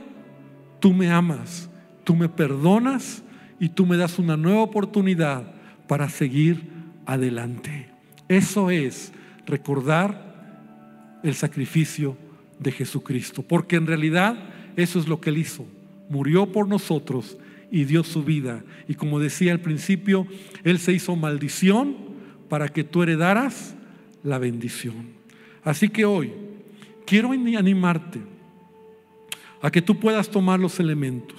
tú 0.79 0.93
me 0.93 1.09
amas, 1.11 1.69
tú 2.05 2.15
me 2.15 2.29
perdonas 2.29 3.21
y 3.59 3.69
tú 3.69 3.85
me 3.85 3.97
das 3.97 4.17
una 4.17 4.37
nueva 4.37 4.61
oportunidad 4.61 5.43
para 5.87 6.07
seguir 6.09 6.69
adelante. 7.05 7.89
Eso 8.29 8.69
es 8.69 9.11
recordar 9.45 11.19
el 11.23 11.35
sacrificio 11.35 12.17
de 12.59 12.71
Jesucristo, 12.71 13.43
porque 13.43 13.75
en 13.75 13.87
realidad 13.87 14.37
eso 14.75 14.99
es 14.99 15.07
lo 15.07 15.21
que 15.21 15.29
Él 15.29 15.37
hizo. 15.37 15.65
Murió 16.09 16.51
por 16.51 16.67
nosotros 16.67 17.37
y 17.71 17.85
dio 17.85 18.03
su 18.03 18.23
vida. 18.23 18.63
Y 18.87 18.95
como 18.95 19.19
decía 19.19 19.51
al 19.53 19.61
principio, 19.61 20.27
Él 20.63 20.79
se 20.79 20.91
hizo 20.91 21.15
maldición 21.15 21.95
para 22.49 22.67
que 22.67 22.83
tú 22.83 23.01
heredaras 23.01 23.75
la 24.23 24.37
bendición. 24.37 25.07
Así 25.63 25.89
que 25.89 26.05
hoy 26.05 26.33
quiero 27.05 27.31
animarte 27.31 28.19
a 29.61 29.71
que 29.71 29.81
tú 29.81 29.99
puedas 29.99 30.29
tomar 30.29 30.59
los 30.59 30.79
elementos. 30.79 31.37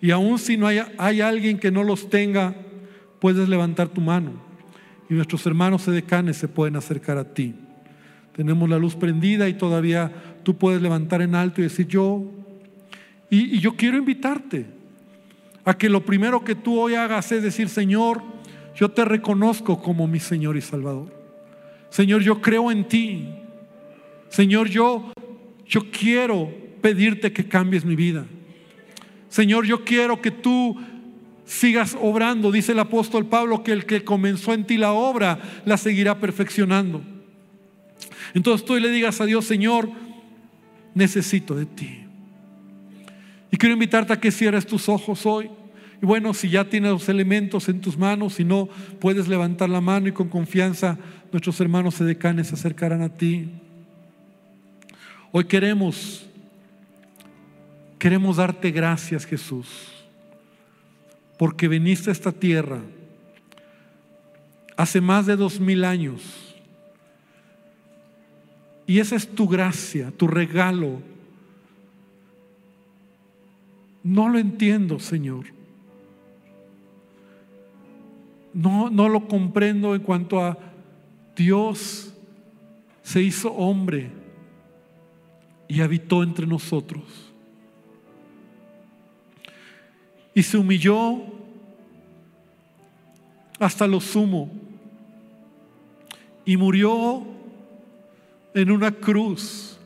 Y 0.00 0.10
aun 0.10 0.38
si 0.38 0.56
no 0.56 0.66
hay, 0.66 0.80
hay 0.98 1.20
alguien 1.20 1.58
que 1.58 1.70
no 1.70 1.84
los 1.84 2.08
tenga, 2.08 2.56
puedes 3.20 3.48
levantar 3.48 3.88
tu 3.88 4.00
mano. 4.00 4.32
Y 5.08 5.14
nuestros 5.14 5.46
hermanos 5.46 5.86
edecanes 5.86 6.38
se 6.38 6.48
pueden 6.48 6.76
acercar 6.76 7.18
a 7.18 7.34
ti. 7.34 7.54
Tenemos 8.34 8.68
la 8.68 8.78
luz 8.78 8.96
prendida 8.96 9.48
y 9.48 9.54
todavía 9.54 10.10
tú 10.42 10.56
puedes 10.56 10.80
levantar 10.80 11.20
en 11.20 11.34
alto 11.34 11.60
y 11.60 11.64
decir 11.64 11.86
yo. 11.86 12.24
Y, 13.32 13.60
yo 13.60 13.74
quiero 13.74 13.96
invitarte 13.96 14.66
a 15.64 15.72
que 15.72 15.88
lo 15.88 16.04
primero 16.04 16.44
que 16.44 16.54
tú 16.54 16.78
hoy 16.78 16.96
hagas 16.96 17.32
es 17.32 17.42
decir, 17.42 17.70
Señor, 17.70 18.22
yo 18.76 18.90
te 18.90 19.06
reconozco 19.06 19.80
como 19.80 20.06
mi 20.06 20.20
Señor 20.20 20.58
y 20.58 20.60
Salvador. 20.60 21.10
Señor, 21.88 22.20
yo 22.20 22.42
creo 22.42 22.70
en 22.70 22.86
ti. 22.86 23.26
Señor, 24.28 24.68
yo, 24.68 25.12
yo 25.66 25.90
quiero 25.90 26.52
pedirte 26.82 27.32
que 27.32 27.48
cambies 27.48 27.86
mi 27.86 27.96
vida. 27.96 28.26
Señor, 29.30 29.64
yo 29.64 29.82
quiero 29.82 30.20
que 30.20 30.30
tú 30.30 30.78
sigas 31.46 31.96
obrando. 31.98 32.52
Dice 32.52 32.72
el 32.72 32.80
apóstol 32.80 33.24
Pablo 33.24 33.64
que 33.64 33.72
el 33.72 33.86
que 33.86 34.04
comenzó 34.04 34.52
en 34.52 34.66
ti 34.66 34.76
la 34.76 34.92
obra 34.92 35.40
la 35.64 35.78
seguirá 35.78 36.20
perfeccionando. 36.20 37.00
Entonces 38.34 38.66
tú 38.66 38.76
le 38.76 38.90
digas 38.90 39.22
a 39.22 39.24
Dios, 39.24 39.46
Señor, 39.46 39.88
necesito 40.94 41.54
de 41.54 41.64
ti. 41.64 42.01
Y 43.52 43.58
quiero 43.58 43.74
invitarte 43.74 44.14
a 44.14 44.20
que 44.20 44.32
cierres 44.32 44.66
tus 44.66 44.88
ojos 44.88 45.26
hoy. 45.26 45.50
Y 46.00 46.06
bueno, 46.06 46.32
si 46.34 46.48
ya 46.48 46.64
tienes 46.64 46.90
los 46.90 47.08
elementos 47.08 47.68
en 47.68 47.80
tus 47.80 47.96
manos, 47.96 48.34
si 48.34 48.44
no, 48.44 48.68
puedes 48.98 49.28
levantar 49.28 49.68
la 49.68 49.82
mano 49.82 50.08
y 50.08 50.12
con 50.12 50.28
confianza 50.28 50.98
nuestros 51.30 51.60
hermanos 51.60 52.00
edecanes 52.00 52.48
se 52.48 52.54
acercarán 52.54 53.02
a 53.02 53.10
ti. 53.10 53.50
Hoy 55.30 55.44
queremos, 55.44 56.26
queremos 57.98 58.38
darte 58.38 58.70
gracias, 58.70 59.26
Jesús, 59.26 59.68
porque 61.38 61.68
viniste 61.68 62.08
a 62.10 62.12
esta 62.12 62.32
tierra 62.32 62.80
hace 64.76 65.00
más 65.02 65.26
de 65.26 65.36
dos 65.36 65.60
mil 65.60 65.84
años. 65.84 66.22
Y 68.86 68.98
esa 68.98 69.14
es 69.14 69.28
tu 69.28 69.46
gracia, 69.46 70.10
tu 70.10 70.26
regalo 70.26 71.11
no 74.02 74.28
lo 74.28 74.38
entiendo, 74.38 74.98
Señor. 74.98 75.46
No, 78.52 78.90
no 78.90 79.08
lo 79.08 79.28
comprendo 79.28 79.94
en 79.94 80.02
cuanto 80.02 80.40
a 80.40 80.58
Dios 81.34 82.12
se 83.02 83.22
hizo 83.22 83.52
hombre 83.52 84.10
y 85.68 85.80
habitó 85.80 86.22
entre 86.22 86.46
nosotros. 86.46 87.02
Y 90.34 90.42
se 90.42 90.56
humilló 90.56 91.22
hasta 93.58 93.86
lo 93.86 94.00
sumo 94.00 94.50
y 96.44 96.56
murió 96.56 97.22
en 98.54 98.70
una 98.70 98.92
cruz. 98.92 99.78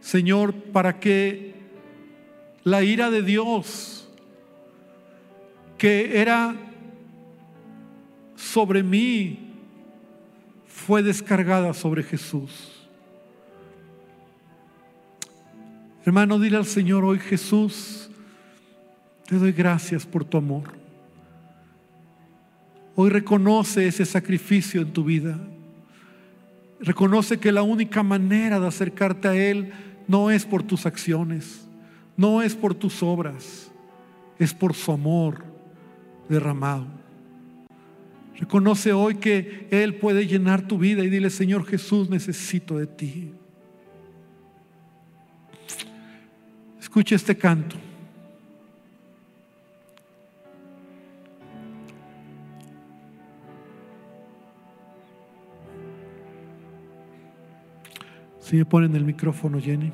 Señor, 0.00 0.54
para 0.54 0.98
que 1.00 1.55
la 2.66 2.82
ira 2.82 3.10
de 3.10 3.22
Dios 3.22 4.08
que 5.78 6.20
era 6.20 6.56
sobre 8.34 8.82
mí 8.82 9.52
fue 10.66 11.00
descargada 11.00 11.72
sobre 11.74 12.02
Jesús. 12.02 12.88
Hermano, 16.04 16.40
dile 16.40 16.56
al 16.56 16.66
Señor 16.66 17.04
hoy, 17.04 17.20
Jesús, 17.20 18.10
te 19.28 19.36
doy 19.36 19.52
gracias 19.52 20.04
por 20.04 20.24
tu 20.24 20.36
amor. 20.36 20.64
Hoy 22.96 23.10
reconoce 23.10 23.86
ese 23.86 24.04
sacrificio 24.04 24.82
en 24.82 24.92
tu 24.92 25.04
vida. 25.04 25.38
Reconoce 26.80 27.38
que 27.38 27.52
la 27.52 27.62
única 27.62 28.02
manera 28.02 28.58
de 28.58 28.66
acercarte 28.66 29.28
a 29.28 29.36
Él 29.36 29.72
no 30.08 30.32
es 30.32 30.44
por 30.44 30.64
tus 30.64 30.84
acciones 30.84 31.65
no 32.16 32.42
es 32.42 32.54
por 32.54 32.74
tus 32.74 33.02
obras, 33.02 33.70
es 34.38 34.54
por 34.54 34.74
su 34.74 34.92
amor 34.92 35.44
derramado. 36.28 36.86
Reconoce 38.36 38.92
hoy 38.92 39.16
que 39.16 39.66
Él 39.70 39.94
puede 39.96 40.26
llenar 40.26 40.66
tu 40.66 40.78
vida 40.78 41.02
y 41.02 41.08
dile, 41.08 41.30
Señor 41.30 41.64
Jesús, 41.64 42.10
necesito 42.10 42.78
de 42.78 42.86
ti. 42.86 43.32
Escucha 46.78 47.14
este 47.14 47.36
canto. 47.36 47.76
Si 58.40 58.54
me 58.54 58.64
ponen 58.64 58.94
el 58.94 59.04
micrófono, 59.04 59.60
Jenny. 59.60 59.90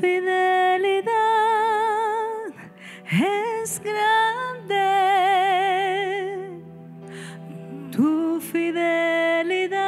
fidelidad 0.00 1.12
es 3.10 3.82
grande. 3.82 4.78
Tu 7.90 8.40
fidelidad 8.40 9.84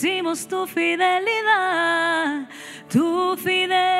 Bendecimos 0.00 0.46
tu 0.46 0.64
fidelidad, 0.64 2.48
tu 2.88 3.36
fidelidad. 3.36 3.97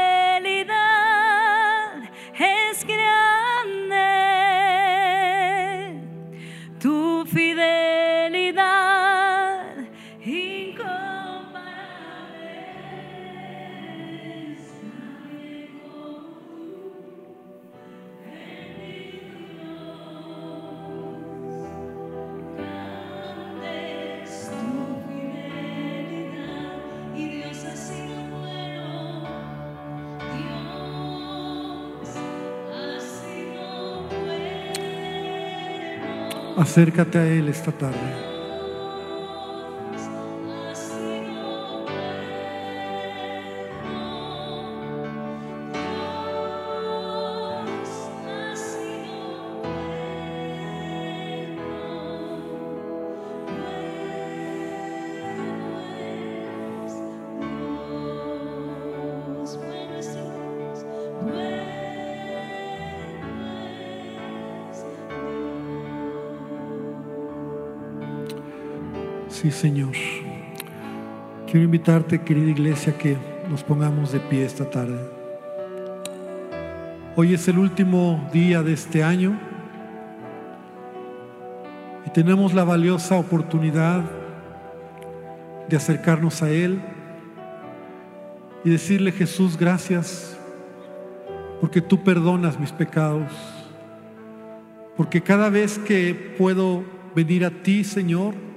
Acércate 36.69 37.17
a 37.17 37.27
Él 37.27 37.49
esta 37.49 37.73
tarde. 37.73 38.28
Sí, 69.41 69.53
Señor. 69.53 69.93
Quiero 71.47 71.63
invitarte, 71.63 72.23
querida 72.23 72.51
iglesia, 72.51 72.99
que 72.99 73.17
nos 73.49 73.63
pongamos 73.63 74.11
de 74.11 74.19
pie 74.19 74.45
esta 74.45 74.69
tarde. 74.69 74.99
Hoy 77.15 77.35
es 77.35 77.47
el 77.47 77.57
último 77.57 78.29
día 78.33 78.65
de 78.65 78.73
este 78.73 79.05
año 79.05 79.39
y 82.05 82.11
tenemos 82.11 82.53
la 82.53 82.65
valiosa 82.65 83.15
oportunidad 83.15 84.03
de 85.69 85.77
acercarnos 85.77 86.43
a 86.43 86.51
Él 86.51 86.83
y 88.65 88.71
decirle, 88.71 89.13
Jesús, 89.13 89.57
gracias 89.57 90.37
porque 91.61 91.81
tú 91.81 92.03
perdonas 92.03 92.59
mis 92.59 92.73
pecados, 92.73 93.31
porque 94.97 95.21
cada 95.21 95.49
vez 95.49 95.79
que 95.79 96.35
puedo 96.37 96.83
venir 97.15 97.45
a 97.45 97.51
ti, 97.51 97.85
Señor, 97.85 98.48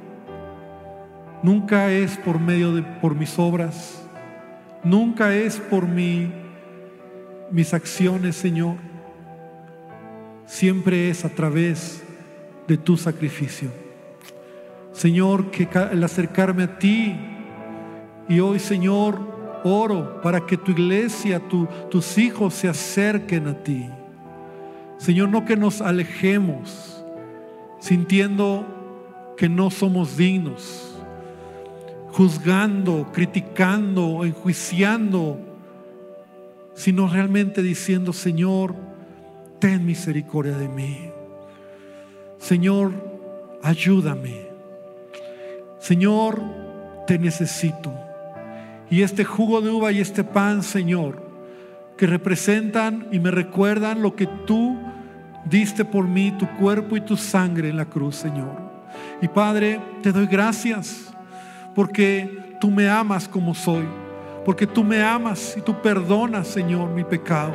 nunca 1.43 1.91
es 1.91 2.17
por 2.17 2.39
medio 2.39 2.73
de 2.73 2.83
por 2.83 3.15
mis 3.15 3.37
obras, 3.39 4.01
nunca 4.83 5.35
es 5.35 5.57
por 5.57 5.87
mi, 5.87 6.31
mis 7.51 7.73
acciones, 7.73 8.35
Señor. 8.35 8.75
Siempre 10.45 11.09
es 11.09 11.23
a 11.23 11.29
través 11.29 12.03
de 12.67 12.77
tu 12.77 12.97
sacrificio. 12.97 13.69
Señor, 14.91 15.51
que 15.51 15.67
al 15.77 16.03
acercarme 16.03 16.63
a 16.63 16.79
ti 16.79 17.15
y 18.27 18.39
hoy, 18.39 18.59
Señor, 18.59 19.19
oro 19.63 20.21
para 20.21 20.45
que 20.45 20.57
tu 20.57 20.71
iglesia, 20.71 21.41
tus 21.89 22.17
hijos 22.17 22.53
se 22.53 22.67
acerquen 22.67 23.47
a 23.47 23.63
ti. 23.63 23.89
Señor, 24.97 25.29
no 25.29 25.45
que 25.45 25.55
nos 25.55 25.81
alejemos 25.81 27.03
sintiendo 27.79 28.63
que 29.35 29.49
no 29.49 29.71
somos 29.71 30.15
dignos, 30.15 30.90
juzgando, 32.11 33.09
criticando, 33.13 34.25
enjuiciando, 34.25 35.39
sino 36.73 37.07
realmente 37.07 37.61
diciendo, 37.61 38.13
Señor, 38.13 38.75
ten 39.59 39.85
misericordia 39.85 40.57
de 40.57 40.67
mí. 40.67 41.09
Señor, 42.37 42.91
ayúdame. 43.63 44.49
Señor, 45.79 46.41
te 47.07 47.17
necesito. 47.17 47.93
Y 48.89 49.03
este 49.03 49.23
jugo 49.23 49.61
de 49.61 49.69
uva 49.69 49.91
y 49.91 50.01
este 50.01 50.23
pan, 50.23 50.63
Señor, 50.63 51.21
que 51.97 52.07
representan 52.07 53.07
y 53.11 53.19
me 53.19 53.31
recuerdan 53.31 54.01
lo 54.01 54.15
que 54.15 54.27
tú 54.45 54.77
diste 55.45 55.85
por 55.85 56.07
mí, 56.07 56.33
tu 56.37 56.47
cuerpo 56.57 56.97
y 56.97 57.01
tu 57.01 57.15
sangre 57.15 57.69
en 57.69 57.77
la 57.77 57.85
cruz, 57.85 58.15
Señor. 58.17 58.59
Y 59.21 59.27
Padre, 59.27 59.79
te 60.01 60.11
doy 60.11 60.25
gracias 60.25 61.10
porque 61.75 62.55
tú 62.59 62.69
me 62.69 62.89
amas 62.89 63.27
como 63.27 63.53
soy, 63.53 63.85
porque 64.45 64.67
tú 64.67 64.83
me 64.83 65.01
amas 65.01 65.55
y 65.57 65.61
tú 65.61 65.81
perdonas, 65.81 66.47
Señor, 66.47 66.89
mi 66.89 67.03
pecado. 67.03 67.53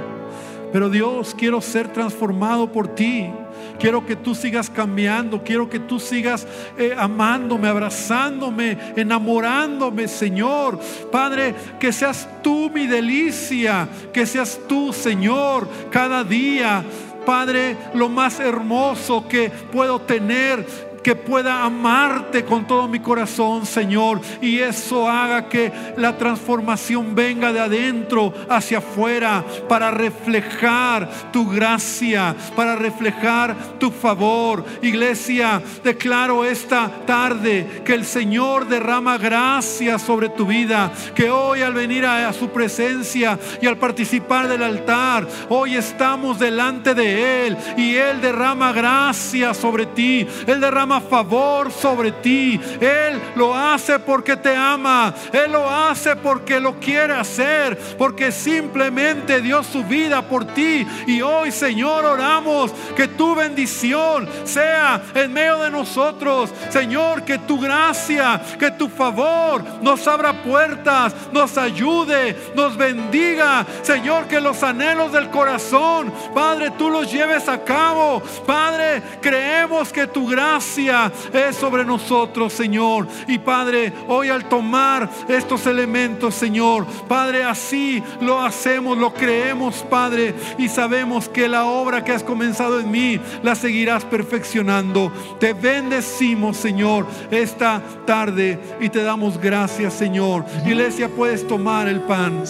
Pero 0.72 0.90
Dios, 0.90 1.34
quiero 1.36 1.60
ser 1.60 1.88
transformado 1.88 2.70
por 2.70 2.88
ti. 2.88 3.30
Quiero 3.78 4.04
que 4.04 4.16
tú 4.16 4.34
sigas 4.34 4.68
cambiando. 4.68 5.42
Quiero 5.42 5.70
que 5.70 5.78
tú 5.78 5.98
sigas 5.98 6.46
eh, 6.76 6.94
amándome, 6.96 7.68
abrazándome, 7.68 8.76
enamorándome, 8.96 10.08
Señor. 10.08 10.78
Padre, 11.10 11.54
que 11.78 11.92
seas 11.92 12.28
tú 12.42 12.70
mi 12.70 12.86
delicia. 12.86 13.88
Que 14.12 14.26
seas 14.26 14.60
tú, 14.68 14.92
Señor, 14.92 15.68
cada 15.90 16.24
día. 16.24 16.84
Padre, 17.24 17.76
lo 17.94 18.08
más 18.08 18.38
hermoso 18.38 19.26
que 19.28 19.50
puedo 19.50 20.00
tener 20.00 20.64
que 21.06 21.14
pueda 21.14 21.62
amarte 21.62 22.44
con 22.44 22.66
todo 22.66 22.88
mi 22.88 22.98
corazón, 22.98 23.64
Señor. 23.64 24.20
Y 24.42 24.58
eso 24.58 25.08
haga 25.08 25.48
que 25.48 25.70
la 25.96 26.18
transformación 26.18 27.14
venga 27.14 27.52
de 27.52 27.60
adentro 27.60 28.34
hacia 28.48 28.78
afuera 28.78 29.44
para 29.68 29.92
reflejar 29.92 31.08
tu 31.32 31.48
gracia, 31.48 32.34
para 32.56 32.74
reflejar 32.74 33.54
tu 33.78 33.92
favor. 33.92 34.64
Iglesia, 34.82 35.62
declaro 35.84 36.44
esta 36.44 36.90
tarde 37.06 37.82
que 37.84 37.94
el 37.94 38.04
Señor 38.04 38.66
derrama 38.66 39.16
gracia 39.16 40.00
sobre 40.00 40.28
tu 40.30 40.44
vida, 40.44 40.90
que 41.14 41.30
hoy 41.30 41.62
al 41.62 41.74
venir 41.74 42.04
a, 42.04 42.32
su 42.32 42.48
presencia 42.48 43.38
y 43.62 43.68
al 43.68 43.76
participar 43.78 44.48
del 44.48 44.64
altar, 44.64 45.24
hoy 45.50 45.76
estamos 45.76 46.40
delante 46.40 46.94
de 46.94 47.46
Él 47.46 47.56
y 47.76 47.94
Él 47.94 48.20
derrama 48.20 48.72
gracia 48.72 49.54
sobre 49.54 49.86
ti. 49.86 50.26
Él 50.48 50.60
derrama 50.60 50.95
favor 51.00 51.72
sobre 51.72 52.12
ti. 52.12 52.60
Él 52.80 53.20
lo 53.34 53.54
hace 53.54 53.98
porque 53.98 54.36
te 54.36 54.54
ama. 54.54 55.14
Él 55.32 55.52
lo 55.52 55.68
hace 55.68 56.16
porque 56.16 56.60
lo 56.60 56.78
quiere 56.78 57.14
hacer. 57.14 57.76
Porque 57.98 58.32
simplemente 58.32 59.40
dio 59.40 59.62
su 59.62 59.84
vida 59.84 60.22
por 60.22 60.44
ti. 60.44 60.86
Y 61.06 61.22
hoy, 61.22 61.50
Señor, 61.50 62.04
oramos 62.04 62.72
que 62.94 63.08
tu 63.08 63.34
bendición 63.34 64.28
sea 64.44 65.02
en 65.14 65.32
medio 65.32 65.58
de 65.58 65.70
nosotros. 65.70 66.50
Señor, 66.70 67.22
que 67.22 67.38
tu 67.38 67.58
gracia, 67.58 68.40
que 68.58 68.70
tu 68.70 68.88
favor 68.88 69.62
nos 69.82 70.06
abra 70.06 70.42
puertas, 70.42 71.14
nos 71.32 71.56
ayude, 71.58 72.52
nos 72.54 72.76
bendiga. 72.76 73.66
Señor, 73.82 74.26
que 74.26 74.40
los 74.40 74.62
anhelos 74.62 75.12
del 75.12 75.30
corazón, 75.30 76.12
Padre, 76.34 76.70
tú 76.72 76.90
los 76.90 77.10
lleves 77.10 77.48
a 77.48 77.62
cabo. 77.64 78.22
Padre, 78.46 79.02
creemos 79.20 79.92
que 79.92 80.06
tu 80.06 80.26
gracia 80.26 80.75
es 80.78 81.56
sobre 81.56 81.84
nosotros, 81.84 82.52
Señor. 82.52 83.08
Y 83.26 83.38
Padre, 83.38 83.92
hoy 84.08 84.28
al 84.28 84.44
tomar 84.44 85.08
estos 85.28 85.66
elementos, 85.66 86.34
Señor, 86.34 86.86
Padre, 87.08 87.44
así 87.44 88.02
lo 88.20 88.40
hacemos, 88.40 88.98
lo 88.98 89.14
creemos, 89.14 89.76
Padre, 89.88 90.34
y 90.58 90.68
sabemos 90.68 91.28
que 91.28 91.48
la 91.48 91.64
obra 91.64 92.04
que 92.04 92.12
has 92.12 92.22
comenzado 92.22 92.78
en 92.80 92.90
mí 92.90 93.20
la 93.42 93.54
seguirás 93.54 94.04
perfeccionando. 94.04 95.10
Te 95.40 95.54
bendecimos, 95.54 96.56
Señor, 96.56 97.06
esta 97.30 97.80
tarde 98.04 98.58
y 98.80 98.88
te 98.90 99.02
damos 99.02 99.40
gracias, 99.40 99.94
Señor. 99.94 100.44
Iglesia, 100.66 101.08
puedes 101.08 101.46
tomar 101.46 101.88
el 101.88 102.00
pan. 102.02 102.44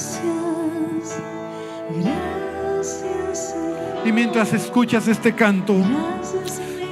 Y 4.05 4.13
mientras 4.13 4.53
escuchas 4.53 5.09
este 5.09 5.35
canto, 5.35 5.75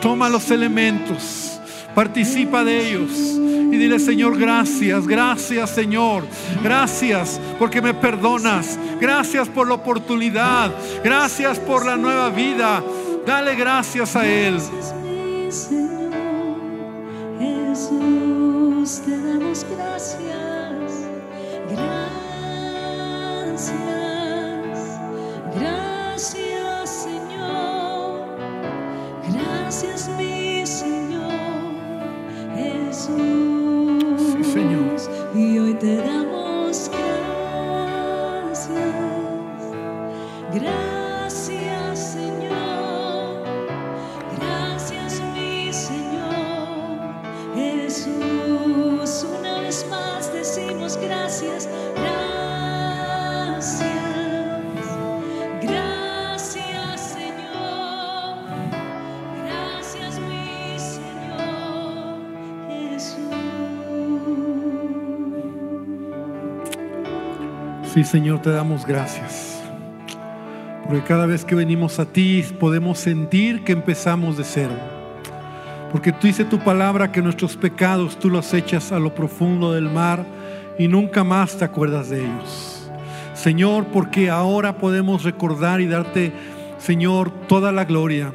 Toma 0.05 0.29
los 0.29 0.51
elementos, 0.51 1.59
participa 1.95 2.63
de 2.63 2.91
ellos 2.91 3.11
y 3.11 3.79
dile, 3.79 3.99
Señor, 3.99 4.39
gracias, 4.39 5.07
gracias, 5.07 5.71
Señor, 5.71 6.25
gracias 6.63 7.41
porque 7.59 7.81
me 7.81 7.95
perdonas, 7.95 8.79
gracias 9.01 9.49
por 9.49 9.67
la 9.67 9.77
oportunidad, 9.77 10.71
gracias 11.03 11.59
por 11.59 11.87
la 11.87 11.97
nueva 11.97 12.29
vida. 12.29 12.85
Dale 13.27 13.55
gracias 13.55 14.15
a 14.15 14.27
Él. 14.27 14.61
Jesús, 17.39 19.01
te 19.07 19.23
damos 19.23 19.65
gracias. 19.75 20.19
Gracias. 21.71 22.13
Gracias. 25.55 25.94
Y 35.35 35.59
hoy 35.59 35.75
te 35.75 35.97
damos 35.97 36.14
Sí, 67.95 68.03
Señor, 68.03 68.43
te 68.43 68.51
damos 68.51 68.85
gracias. 68.85 69.63
Porque 70.85 71.05
cada 71.05 71.27
vez 71.27 71.45
que 71.45 71.55
venimos 71.55 72.01
a 72.01 72.07
ti 72.07 72.45
podemos 72.59 72.99
sentir 72.99 73.63
que 73.63 73.71
empezamos 73.71 74.37
de 74.37 74.43
cero. 74.43 74.73
Porque 75.93 76.11
tú 76.11 76.27
dice 76.27 76.45
tu 76.45 76.59
palabra 76.59 77.13
que 77.13 77.23
nuestros 77.23 77.57
pecados 77.57 78.19
tú 78.19 78.31
los 78.31 78.53
echas 78.53 78.91
a 78.91 78.99
lo 78.99 79.15
profundo 79.15 79.73
del 79.73 79.89
mar 79.89 80.27
y 80.77 80.89
nunca 80.89 81.23
más 81.23 81.57
te 81.57 81.65
acuerdas 81.65 82.11
de 82.11 82.25
ellos. 82.25 82.91
Señor, 83.33 83.85
porque 83.93 84.29
ahora 84.29 84.77
podemos 84.79 85.23
recordar 85.23 85.81
y 85.81 85.87
darte, 85.87 86.33
Señor, 86.79 87.31
toda 87.47 87.71
la 87.71 87.85
gloria 87.85 88.33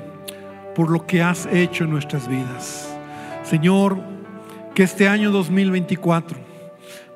por 0.73 0.89
lo 0.89 1.05
que 1.05 1.21
has 1.21 1.47
hecho 1.47 1.83
en 1.83 1.89
nuestras 1.89 2.29
vidas. 2.29 2.97
Señor, 3.43 3.97
Que 4.73 4.83
este 4.83 5.09
año 5.09 5.31
2024, 5.31 6.48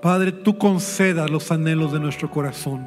Padre, 0.04 0.34
tú 0.34 0.58
concedas 0.58 1.30
los 1.30 1.50
anhelos 1.50 1.94
de 1.94 2.00
nuestro 2.02 2.30
corazón. 2.30 2.86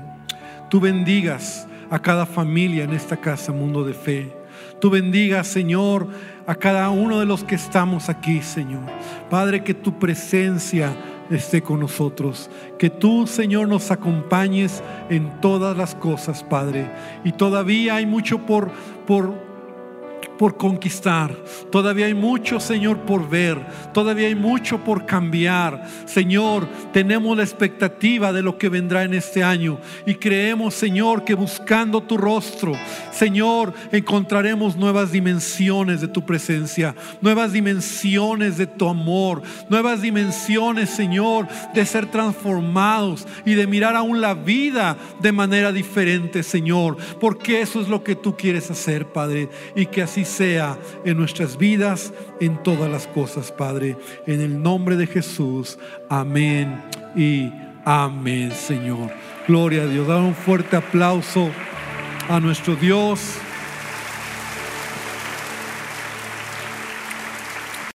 Tú 0.69 0.81
bendigas 0.81 1.67
a 1.89 1.99
cada 1.99 2.27
familia 2.27 2.85
en 2.85 2.93
esta 2.93 3.17
casa, 3.17 3.53
mundo 3.53 3.85
de 3.85 3.95
fe. 3.95 4.37
Tú 4.83 4.91
bendigas, 4.91 5.47
Señor, 5.47 6.09
a 6.47 6.55
cada 6.55 6.91
uno 6.91 7.19
de 7.19 7.25
los 7.25 7.43
que 7.43 7.55
estamos 7.55 8.11
aquí, 8.11 8.43
Señor. 8.43 8.83
Padre, 9.31 9.65
que 9.65 9.73
tu 9.73 9.99
presencia 9.99 10.95
esté 11.31 11.63
con 11.63 11.81
nosotros. 11.81 12.51
Que 12.79 12.91
tú, 12.91 13.27
Señor, 13.27 13.67
nos 13.67 13.91
acompañes 13.91 14.83
en 15.09 15.41
todas 15.41 15.75
las 15.75 15.95
cosas, 15.95 16.45
Padre. 16.45 16.91
Y 17.25 17.33
todavía 17.33 17.95
hay 17.95 18.05
mucho 18.05 18.45
por, 18.45 18.71
por 19.07 19.46
por 20.37 20.57
conquistar. 20.57 21.37
Todavía 21.71 22.07
hay 22.07 22.15
mucho, 22.15 22.61
Señor, 22.61 22.99
por 23.01 23.29
ver. 23.29 23.65
Todavía 23.93 24.29
hay 24.29 24.35
mucho 24.35 24.83
por 24.85 25.07
cambiar. 25.07 25.87
Señor, 26.07 26.69
tenemos 26.93 27.37
la 27.37 27.43
expectativa 27.43 28.33
de 28.33 28.43
lo 28.43 28.59
que 28.59 28.69
vendrá 28.69 29.05
en 29.05 29.15
este 29.15 29.43
año. 29.43 29.79
Y 30.07 30.15
creemos, 30.17 30.75
Señor, 30.75 31.25
que 31.25 31.35
buscando 31.35 32.03
tu 32.03 32.17
rostro, 32.17 32.73
Señor, 33.13 33.73
encontraremos 33.93 34.77
nuevas 34.77 35.13
dimensiones 35.13 36.01
de 36.01 36.09
tu 36.09 36.25
presencia. 36.25 36.95
Nuevas 37.21 37.53
dimensiones 37.53 38.59
de 38.59 38.67
tu 38.67 38.89
amor. 38.89 39.43
Nuevas 39.71 40.03
dimensiones, 40.03 40.91
Señor, 40.91 41.49
de 41.75 41.87
ser 41.87 42.11
transformados 42.11 43.27
y 43.45 43.55
de 43.55 43.67
mirar 43.67 43.97
aún 43.97 44.21
la 44.21 44.35
vida 44.35 44.97
de 45.21 45.33
manera 45.33 45.73
diferente, 45.73 46.43
Señor. 46.43 46.97
Porque 47.21 47.61
eso 47.63 47.81
es 47.81 47.89
lo 47.89 48.05
que 48.05 48.15
tú 48.17 48.37
quieres 48.37 48.71
hacer, 48.71 49.07
Padre. 49.07 49.49
Y 49.75 49.87
que 49.87 50.03
así 50.03 50.25
sea 50.27 50.79
en 51.05 51.17
nuestras 51.17 51.57
vidas, 51.57 52.13
en 52.41 52.63
todas 52.63 52.91
las 52.91 53.07
cosas, 53.07 53.51
Padre. 53.53 53.97
En 54.27 54.41
el 54.41 54.63
nombre 54.63 54.97
de 54.97 55.07
Jesús. 55.07 55.79
Amén 56.09 56.83
y 57.17 57.51
amén, 57.85 58.53
Señor. 58.53 59.11
Gloria 59.49 59.83
a 59.83 59.87
Dios. 59.87 60.07
Dar 60.07 60.21
un 60.21 60.35
fuerte 60.35 60.77
aplauso 60.77 61.51
a 62.29 62.41
nuestro 62.41 62.77
Dios. 62.77 63.39